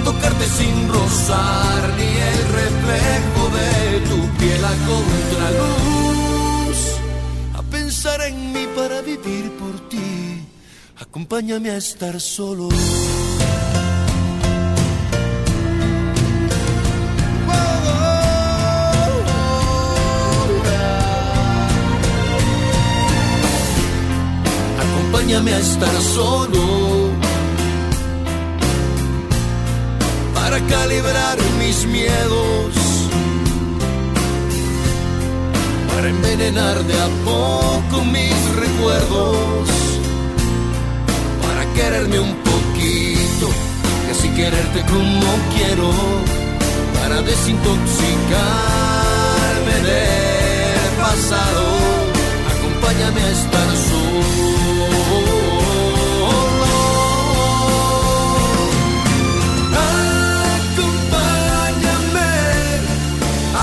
tocarte 0.04 0.46
sin 0.46 0.88
rozar 0.88 1.82
ni 1.98 2.10
el 2.30 2.40
reflejo 2.60 3.42
de 3.58 4.00
tu 4.08 4.18
piel 4.38 4.64
a 4.64 4.74
contraluz, 4.90 6.78
a 7.54 7.62
pensar 7.62 8.20
en 8.22 8.52
mí 8.52 8.66
para 8.76 9.00
vivir 9.02 9.50
por 9.58 9.88
ti. 9.88 10.46
Acompáñame 11.00 11.70
a 11.70 11.76
estar 11.76 12.20
solo. 12.20 12.68
Acompáñame 24.82 25.52
a 25.54 25.58
estar 25.58 26.00
solo 26.14 26.69
calibrar 30.70 31.36
mis 31.58 31.84
miedos, 31.86 32.74
para 35.90 36.08
envenenar 36.08 36.82
de 36.84 36.94
a 36.94 37.08
poco 37.24 38.04
mis 38.04 38.38
recuerdos, 38.64 39.68
para 41.42 41.64
quererme 41.74 42.20
un 42.20 42.36
poquito 42.36 43.48
y 44.06 44.10
así 44.12 44.28
quererte 44.30 44.80
como 44.92 45.26
quiero, 45.54 45.90
para 47.00 47.20
desintoxicarme 47.22 49.76
del 49.90 50.90
pasado. 51.02 51.62
Acompáñame 52.52 53.20
a 53.20 53.30
estar 53.30 53.68
solo. 53.88 53.99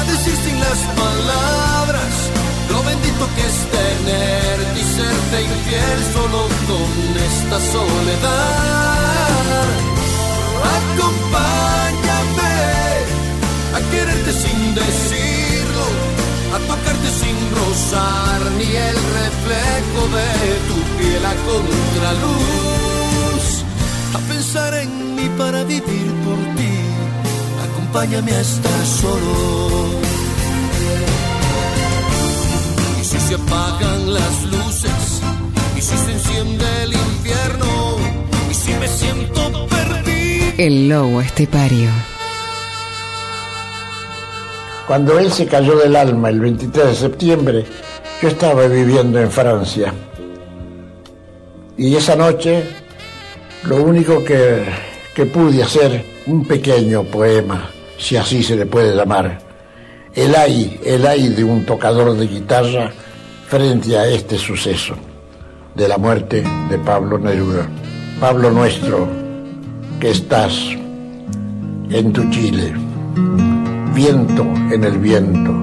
Decir 0.08 0.36
sin 0.46 0.60
las 0.60 0.80
palabras 1.04 2.14
lo 2.72 2.84
bendito 2.84 3.24
que 3.36 3.44
es 3.52 3.58
tenerte 3.78 4.80
y 4.80 4.84
serte 4.98 5.38
infiel 5.44 6.00
solo 6.14 6.40
con 6.70 6.92
esta 7.30 7.58
soledad. 7.74 9.66
Acompáñame 10.78 12.58
a 13.78 13.80
quererte 13.92 14.32
sin 14.44 14.60
decirlo, 14.76 15.86
a 16.56 16.58
tocarte 16.70 17.10
sin 17.22 17.38
rozar 17.60 18.40
ni 18.58 18.70
el 18.90 18.98
reflejo 19.22 20.02
de 20.18 20.30
tu 20.68 20.78
piel 20.98 21.24
a 21.26 21.36
contraluz, 21.50 23.46
a 24.14 24.20
pensar 24.32 24.72
en 24.76 25.16
mí 25.16 25.28
para 25.38 25.64
vivir 25.64 26.10
por. 26.24 26.47
Acompáñame 27.98 28.32
a 28.32 28.42
estar 28.42 28.86
solo. 28.86 29.90
Y 33.02 33.04
si 33.04 33.20
se 33.20 33.34
apagan 33.34 34.14
las 34.14 34.44
luces, 34.44 35.22
y 35.76 35.82
si 35.82 35.98
se 35.98 36.12
enciende 36.12 36.66
el 36.84 36.94
infierno, 36.94 37.98
y 38.52 38.54
si 38.54 38.72
me 38.76 38.88
siento 38.88 39.68
perdido. 39.68 40.46
El 40.60 40.90
lobo 40.90 41.22
estepario. 41.22 41.90
Cuando 44.86 45.18
él 45.18 45.32
se 45.32 45.48
cayó 45.48 45.76
del 45.80 45.96
alma 45.96 46.30
el 46.30 46.40
23 46.40 46.86
de 46.86 46.96
septiembre, 46.96 47.66
yo 48.22 48.28
estaba 48.28 48.68
viviendo 48.68 49.20
en 49.20 49.32
Francia. 49.32 49.92
Y 51.76 51.96
esa 51.96 52.16
noche, 52.16 52.64
lo 53.64 53.78
único 53.78 54.24
que, 54.24 54.66
que 55.16 55.26
pude 55.26 55.64
hacer, 55.64 56.06
un 56.28 56.46
pequeño 56.46 57.04
poema, 57.04 57.72
si 57.98 58.16
así 58.16 58.44
se 58.44 58.56
le 58.56 58.66
puede 58.66 58.96
llamar, 58.96 59.40
el 60.14 60.36
ay, 60.36 60.80
el 60.86 61.06
ay 61.06 61.30
de 61.30 61.44
un 61.44 61.66
tocador 61.66 62.16
de 62.16 62.28
guitarra 62.28 62.92
frente 63.48 63.98
a 63.98 64.08
este 64.08 64.38
suceso 64.38 64.96
de 65.76 65.88
la 65.88 65.98
muerte 65.98 66.44
de 66.70 66.78
Pablo 66.80 67.20
Neruda. 67.20 67.68
Pablo 68.20 68.50
nuestro, 68.50 69.08
que 70.00 70.10
estás 70.10 70.54
en 71.92 72.12
tu 72.12 72.28
Chile, 72.32 72.74
viento 73.94 74.42
en 74.72 74.84
el 74.84 74.98
viento, 74.98 75.54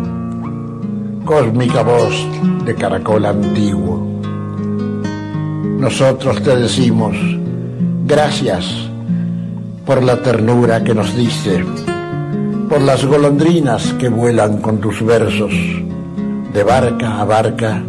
cósmica 1.25 1.83
voz 1.83 2.15
de 2.65 2.75
caracol 2.77 3.27
antiguo. 3.27 4.21
Nosotros 5.79 6.41
te 6.43 6.57
decimos 6.57 7.17
gracias 8.07 8.67
por 9.85 10.03
la 10.03 10.23
ternura 10.23 10.85
que 10.85 10.95
nos 10.95 11.15
diste, 11.17 11.65
por 12.69 12.81
las 12.81 13.05
golondrinas 13.05 13.93
que 13.95 14.09
vuelan 14.09 14.59
con 14.59 14.79
tus 14.79 15.05
versos, 15.05 15.53
de 16.53 16.63
barca 16.63 17.21
a 17.21 17.25
barca, 17.25 17.83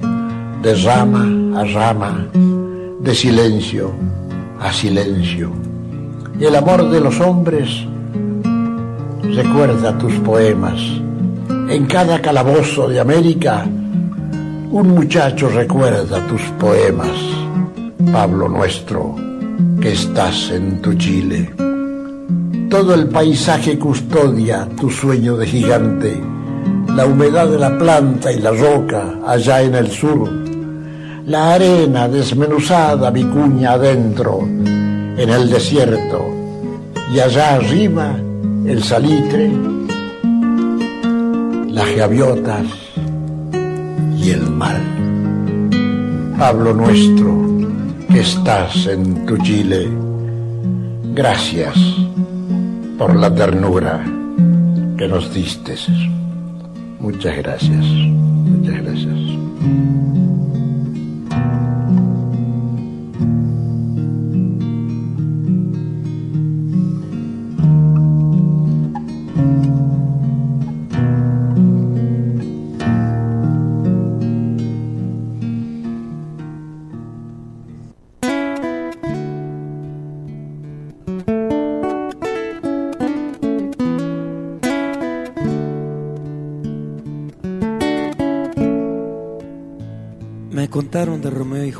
de 0.61 0.75
rama 0.75 1.59
a 1.59 1.63
rama, 1.63 2.27
de 2.99 3.15
silencio 3.15 3.91
a 4.59 4.71
silencio. 4.71 5.51
El 6.39 6.55
amor 6.55 6.89
de 6.89 6.99
los 6.99 7.19
hombres 7.19 7.85
recuerda 9.23 9.97
tus 9.97 10.13
poemas. 10.15 10.79
En 11.69 11.85
cada 11.85 12.21
calabozo 12.21 12.87
de 12.87 12.99
América, 12.99 13.65
un 14.71 14.89
muchacho 14.89 15.49
recuerda 15.49 16.25
tus 16.27 16.41
poemas. 16.59 17.17
Pablo 18.11 18.49
nuestro, 18.49 19.15
que 19.79 19.93
estás 19.93 20.51
en 20.51 20.81
tu 20.81 20.93
Chile. 20.95 21.64
Todo 22.69 22.95
el 22.95 23.07
paisaje 23.07 23.77
custodia 23.77 24.67
tu 24.79 24.89
sueño 24.89 25.37
de 25.37 25.45
gigante, 25.45 26.19
la 26.95 27.05
humedad 27.05 27.47
de 27.47 27.59
la 27.59 27.77
planta 27.77 28.31
y 28.31 28.39
la 28.39 28.51
roca 28.51 29.19
allá 29.25 29.61
en 29.61 29.75
el 29.75 29.91
sur, 29.91 30.27
la 31.27 31.53
arena 31.53 32.07
desmenuzada 32.07 33.11
vicuña 33.11 33.73
adentro 33.73 34.39
en 34.41 35.29
el 35.29 35.49
desierto. 35.49 36.25
Y 37.13 37.19
allá 37.19 37.55
arriba 37.55 38.15
el 38.65 38.83
salitre, 38.83 39.51
las 41.69 41.95
gaviotas 41.95 42.65
y 44.17 44.31
el 44.31 44.49
mar. 44.49 44.81
Pablo 46.37 46.73
nuestro, 46.73 47.37
que 48.11 48.21
estás 48.21 48.87
en 48.87 49.25
tu 49.25 49.37
Chile, 49.37 49.87
gracias 51.13 52.04
por 52.97 53.15
la 53.15 53.33
ternura 53.33 54.03
que 54.97 55.07
nos 55.07 55.33
diste. 55.33 55.75
Muchas 56.99 57.37
gracias, 57.37 57.85
muchas 57.85 58.83
gracias. 58.83 60.04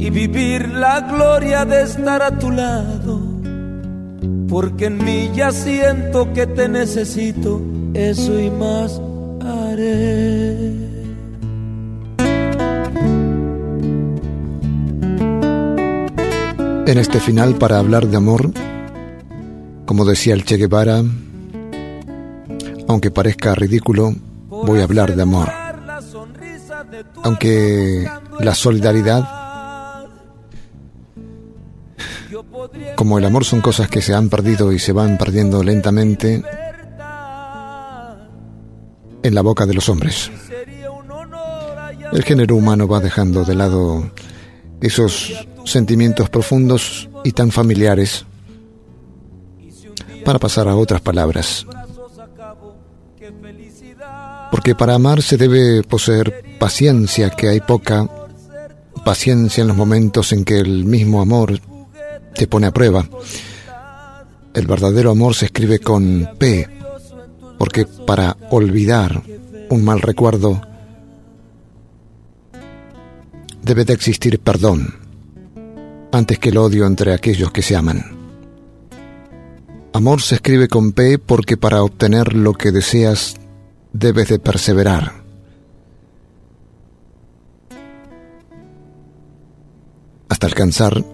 y 0.00 0.08
vivir 0.08 0.66
la 0.70 1.00
gloria 1.02 1.66
de 1.66 1.82
estar 1.82 2.22
a 2.22 2.38
tu 2.38 2.50
lado. 2.50 3.20
Porque 4.48 4.86
en 4.86 5.04
mí 5.04 5.30
ya 5.34 5.52
siento 5.52 6.32
que 6.32 6.46
te 6.46 6.68
necesito, 6.70 7.60
eso 7.92 8.40
y 8.40 8.50
más 8.50 8.98
haré. 9.44 10.56
En 16.86 16.98
este 16.98 17.20
final, 17.20 17.56
para 17.56 17.78
hablar 17.78 18.06
de 18.06 18.16
amor, 18.16 18.50
como 19.84 20.06
decía 20.06 20.32
el 20.32 20.44
Che 20.44 20.56
Guevara, 20.56 21.04
aunque 22.88 23.10
parezca 23.10 23.54
ridículo, 23.54 24.14
voy 24.48 24.80
a 24.80 24.84
hablar 24.84 25.14
de 25.14 25.22
amor. 25.22 25.48
Aunque 27.22 28.08
la 28.40 28.54
solidaridad 28.54 29.39
como 32.96 33.18
el 33.18 33.24
amor 33.24 33.44
son 33.44 33.60
cosas 33.60 33.88
que 33.88 34.02
se 34.02 34.14
han 34.14 34.28
perdido 34.28 34.72
y 34.72 34.78
se 34.78 34.92
van 34.92 35.18
perdiendo 35.18 35.62
lentamente 35.62 36.42
en 39.22 39.34
la 39.34 39.42
boca 39.42 39.66
de 39.66 39.74
los 39.74 39.88
hombres. 39.88 40.30
El 42.12 42.24
género 42.24 42.56
humano 42.56 42.88
va 42.88 43.00
dejando 43.00 43.44
de 43.44 43.54
lado 43.54 44.10
esos 44.80 45.46
sentimientos 45.64 46.28
profundos 46.28 47.08
y 47.24 47.32
tan 47.32 47.50
familiares 47.50 48.24
para 50.24 50.38
pasar 50.38 50.68
a 50.68 50.76
otras 50.76 51.00
palabras. 51.00 51.66
Porque 54.50 54.74
para 54.74 54.94
amar 54.94 55.22
se 55.22 55.36
debe 55.36 55.82
poseer 55.84 56.58
paciencia, 56.58 57.30
que 57.30 57.48
hay 57.48 57.60
poca 57.60 58.08
paciencia 59.04 59.62
en 59.62 59.68
los 59.68 59.76
momentos 59.76 60.32
en 60.32 60.44
que 60.44 60.58
el 60.58 60.84
mismo 60.84 61.22
amor 61.22 61.60
te 62.34 62.46
pone 62.46 62.66
a 62.66 62.72
prueba. 62.72 63.06
El 64.54 64.66
verdadero 64.66 65.10
amor 65.10 65.34
se 65.34 65.46
escribe 65.46 65.78
con 65.78 66.30
P, 66.38 66.68
porque 67.58 67.86
para 67.86 68.36
olvidar 68.50 69.22
un 69.68 69.84
mal 69.84 70.00
recuerdo 70.00 70.60
debe 73.62 73.84
de 73.84 73.92
existir 73.92 74.40
perdón 74.40 74.94
antes 76.12 76.38
que 76.38 76.48
el 76.48 76.58
odio 76.58 76.86
entre 76.86 77.12
aquellos 77.12 77.52
que 77.52 77.62
se 77.62 77.76
aman. 77.76 78.18
Amor 79.92 80.22
se 80.22 80.36
escribe 80.36 80.66
con 80.66 80.92
P 80.92 81.18
porque 81.18 81.56
para 81.56 81.82
obtener 81.82 82.34
lo 82.34 82.54
que 82.54 82.72
deseas 82.72 83.36
debes 83.92 84.28
de 84.28 84.38
perseverar. 84.38 85.22
Hasta 90.28 90.46
alcanzar 90.46 91.04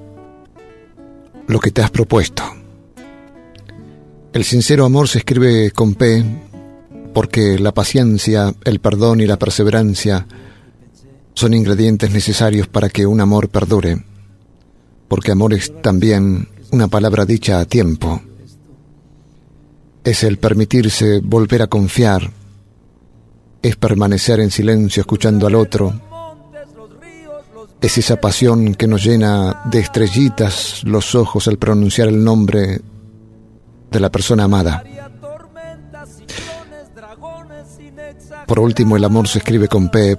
lo 1.49 1.61
que 1.61 1.71
te 1.71 1.83
has 1.83 1.91
propuesto. 1.91 2.43
El 4.33 4.45
sincero 4.45 4.85
amor 4.85 5.09
se 5.09 5.19
escribe 5.19 5.71
con 5.71 5.95
P 5.95 6.25
porque 7.15 7.59
la 7.59 7.73
paciencia, 7.73 8.55
el 8.65 8.81
perdón 8.81 9.21
y 9.21 9.27
la 9.27 9.39
perseverancia 9.39 10.27
son 11.33 11.55
ingredientes 11.55 12.11
necesarios 12.11 12.67
para 12.67 12.89
que 12.91 13.07
un 13.07 13.21
amor 13.21 13.49
perdure, 13.49 14.05
porque 15.09 15.33
amor 15.33 15.55
es 15.55 15.81
también 15.81 16.49
una 16.73 16.89
palabra 16.89 17.25
dicha 17.25 17.61
a 17.61 17.65
tiempo. 17.65 18.21
Es 20.05 20.25
el 20.25 20.39
permitirse 20.39 21.21
volver 21.23 21.63
a 21.63 21.67
confiar, 21.69 22.31
es 23.63 23.77
permanecer 23.77 24.41
en 24.41 24.51
silencio 24.51 25.01
escuchando 25.01 25.47
al 25.47 25.55
otro, 25.55 26.01
es 27.81 27.99
esa 27.99 28.21
pasión 28.21 28.75
que 28.75 28.87
nos 28.87 29.05
llena 29.05 29.63
de 29.67 29.81
estrellitas 29.81 30.83
los 30.85 31.15
ojos 31.15 31.47
al 31.49 31.59
pronunciar 31.59 32.09
el 32.09 32.23
nombre 32.23 32.81
de 33.91 34.01
la 34.01 34.11
persona 34.11 34.45
amada. 34.45 34.83
Por 38.47 38.61
último, 38.61 38.97
el 38.97 39.05
amor 39.05 39.29
se 39.29 39.39
escribe 39.39 39.69
con 39.69 39.89
P, 39.89 40.17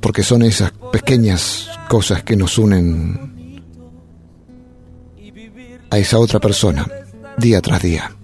porque 0.00 0.22
son 0.22 0.42
esas 0.42 0.72
pequeñas 0.92 1.70
cosas 1.88 2.22
que 2.22 2.36
nos 2.36 2.58
unen 2.58 3.64
a 5.90 5.98
esa 5.98 6.18
otra 6.18 6.38
persona 6.38 6.86
día 7.36 7.60
tras 7.60 7.82
día. 7.82 8.16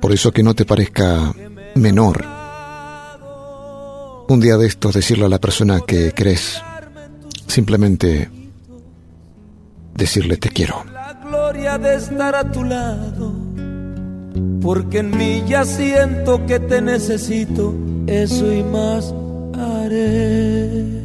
Por 0.00 0.12
eso 0.12 0.32
que 0.32 0.42
no 0.42 0.54
te 0.54 0.64
parezca 0.64 1.32
menor 1.74 2.39
un 4.30 4.38
día 4.38 4.56
de 4.56 4.68
estos 4.68 4.94
decirle 4.94 5.24
a 5.24 5.28
la 5.28 5.40
persona 5.40 5.80
que 5.80 6.12
crees, 6.12 6.62
simplemente 7.48 8.30
decirle 9.96 10.36
te 10.36 10.50
quiero. 10.50 10.84
La 10.92 11.14
gloria 11.14 11.78
de 11.78 11.96
estar 11.96 12.36
a 12.36 12.48
tu 12.48 12.62
lado, 12.62 13.34
porque 14.62 14.98
en 14.98 15.10
mí 15.16 15.42
ya 15.48 15.64
siento 15.64 16.46
que 16.46 16.60
te 16.60 16.80
necesito, 16.80 17.74
eso 18.06 18.52
y 18.52 18.62
más 18.62 19.12
haré. 19.58 21.00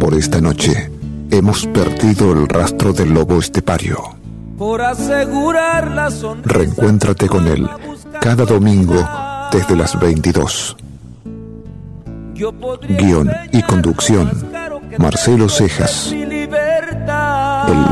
Por 0.00 0.14
esta 0.14 0.40
noche 0.40 0.90
hemos 1.30 1.64
perdido 1.66 2.32
el 2.32 2.48
rastro 2.48 2.92
del 2.92 3.14
lobo 3.14 3.38
estepario. 3.38 4.15
Por 4.58 4.82
asegurar 4.82 5.90
la 5.90 6.10
sonrisa. 6.10 6.48
Reencuéntrate 6.58 7.28
con 7.28 7.46
él 7.46 7.68
cada 8.20 8.44
domingo 8.44 8.96
desde 9.52 9.76
las 9.76 9.98
22. 9.98 10.76
Guión 12.98 13.30
y 13.52 13.62
conducción, 13.62 14.30
Marcelo 14.98 15.48
Cejas. 15.48 16.12
El 16.12 16.26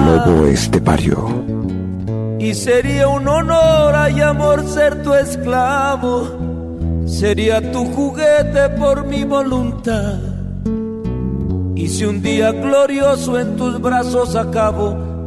lobo 0.06 0.46
estepario. 0.46 1.44
Y 2.38 2.54
sería 2.54 3.08
un 3.08 3.26
honor 3.28 4.10
y 4.10 4.20
amor 4.20 4.66
ser 4.66 5.02
tu 5.02 5.14
esclavo. 5.14 6.28
Sería 7.06 7.72
tu 7.72 7.84
juguete 7.92 8.70
por 8.70 9.06
mi 9.06 9.24
voluntad. 9.24 10.18
Y 11.74 11.88
si 11.88 12.04
un 12.04 12.22
día 12.22 12.52
glorioso 12.52 13.38
en 13.38 13.56
tus 13.56 13.80
brazos 13.80 14.36
acabo, 14.36 14.96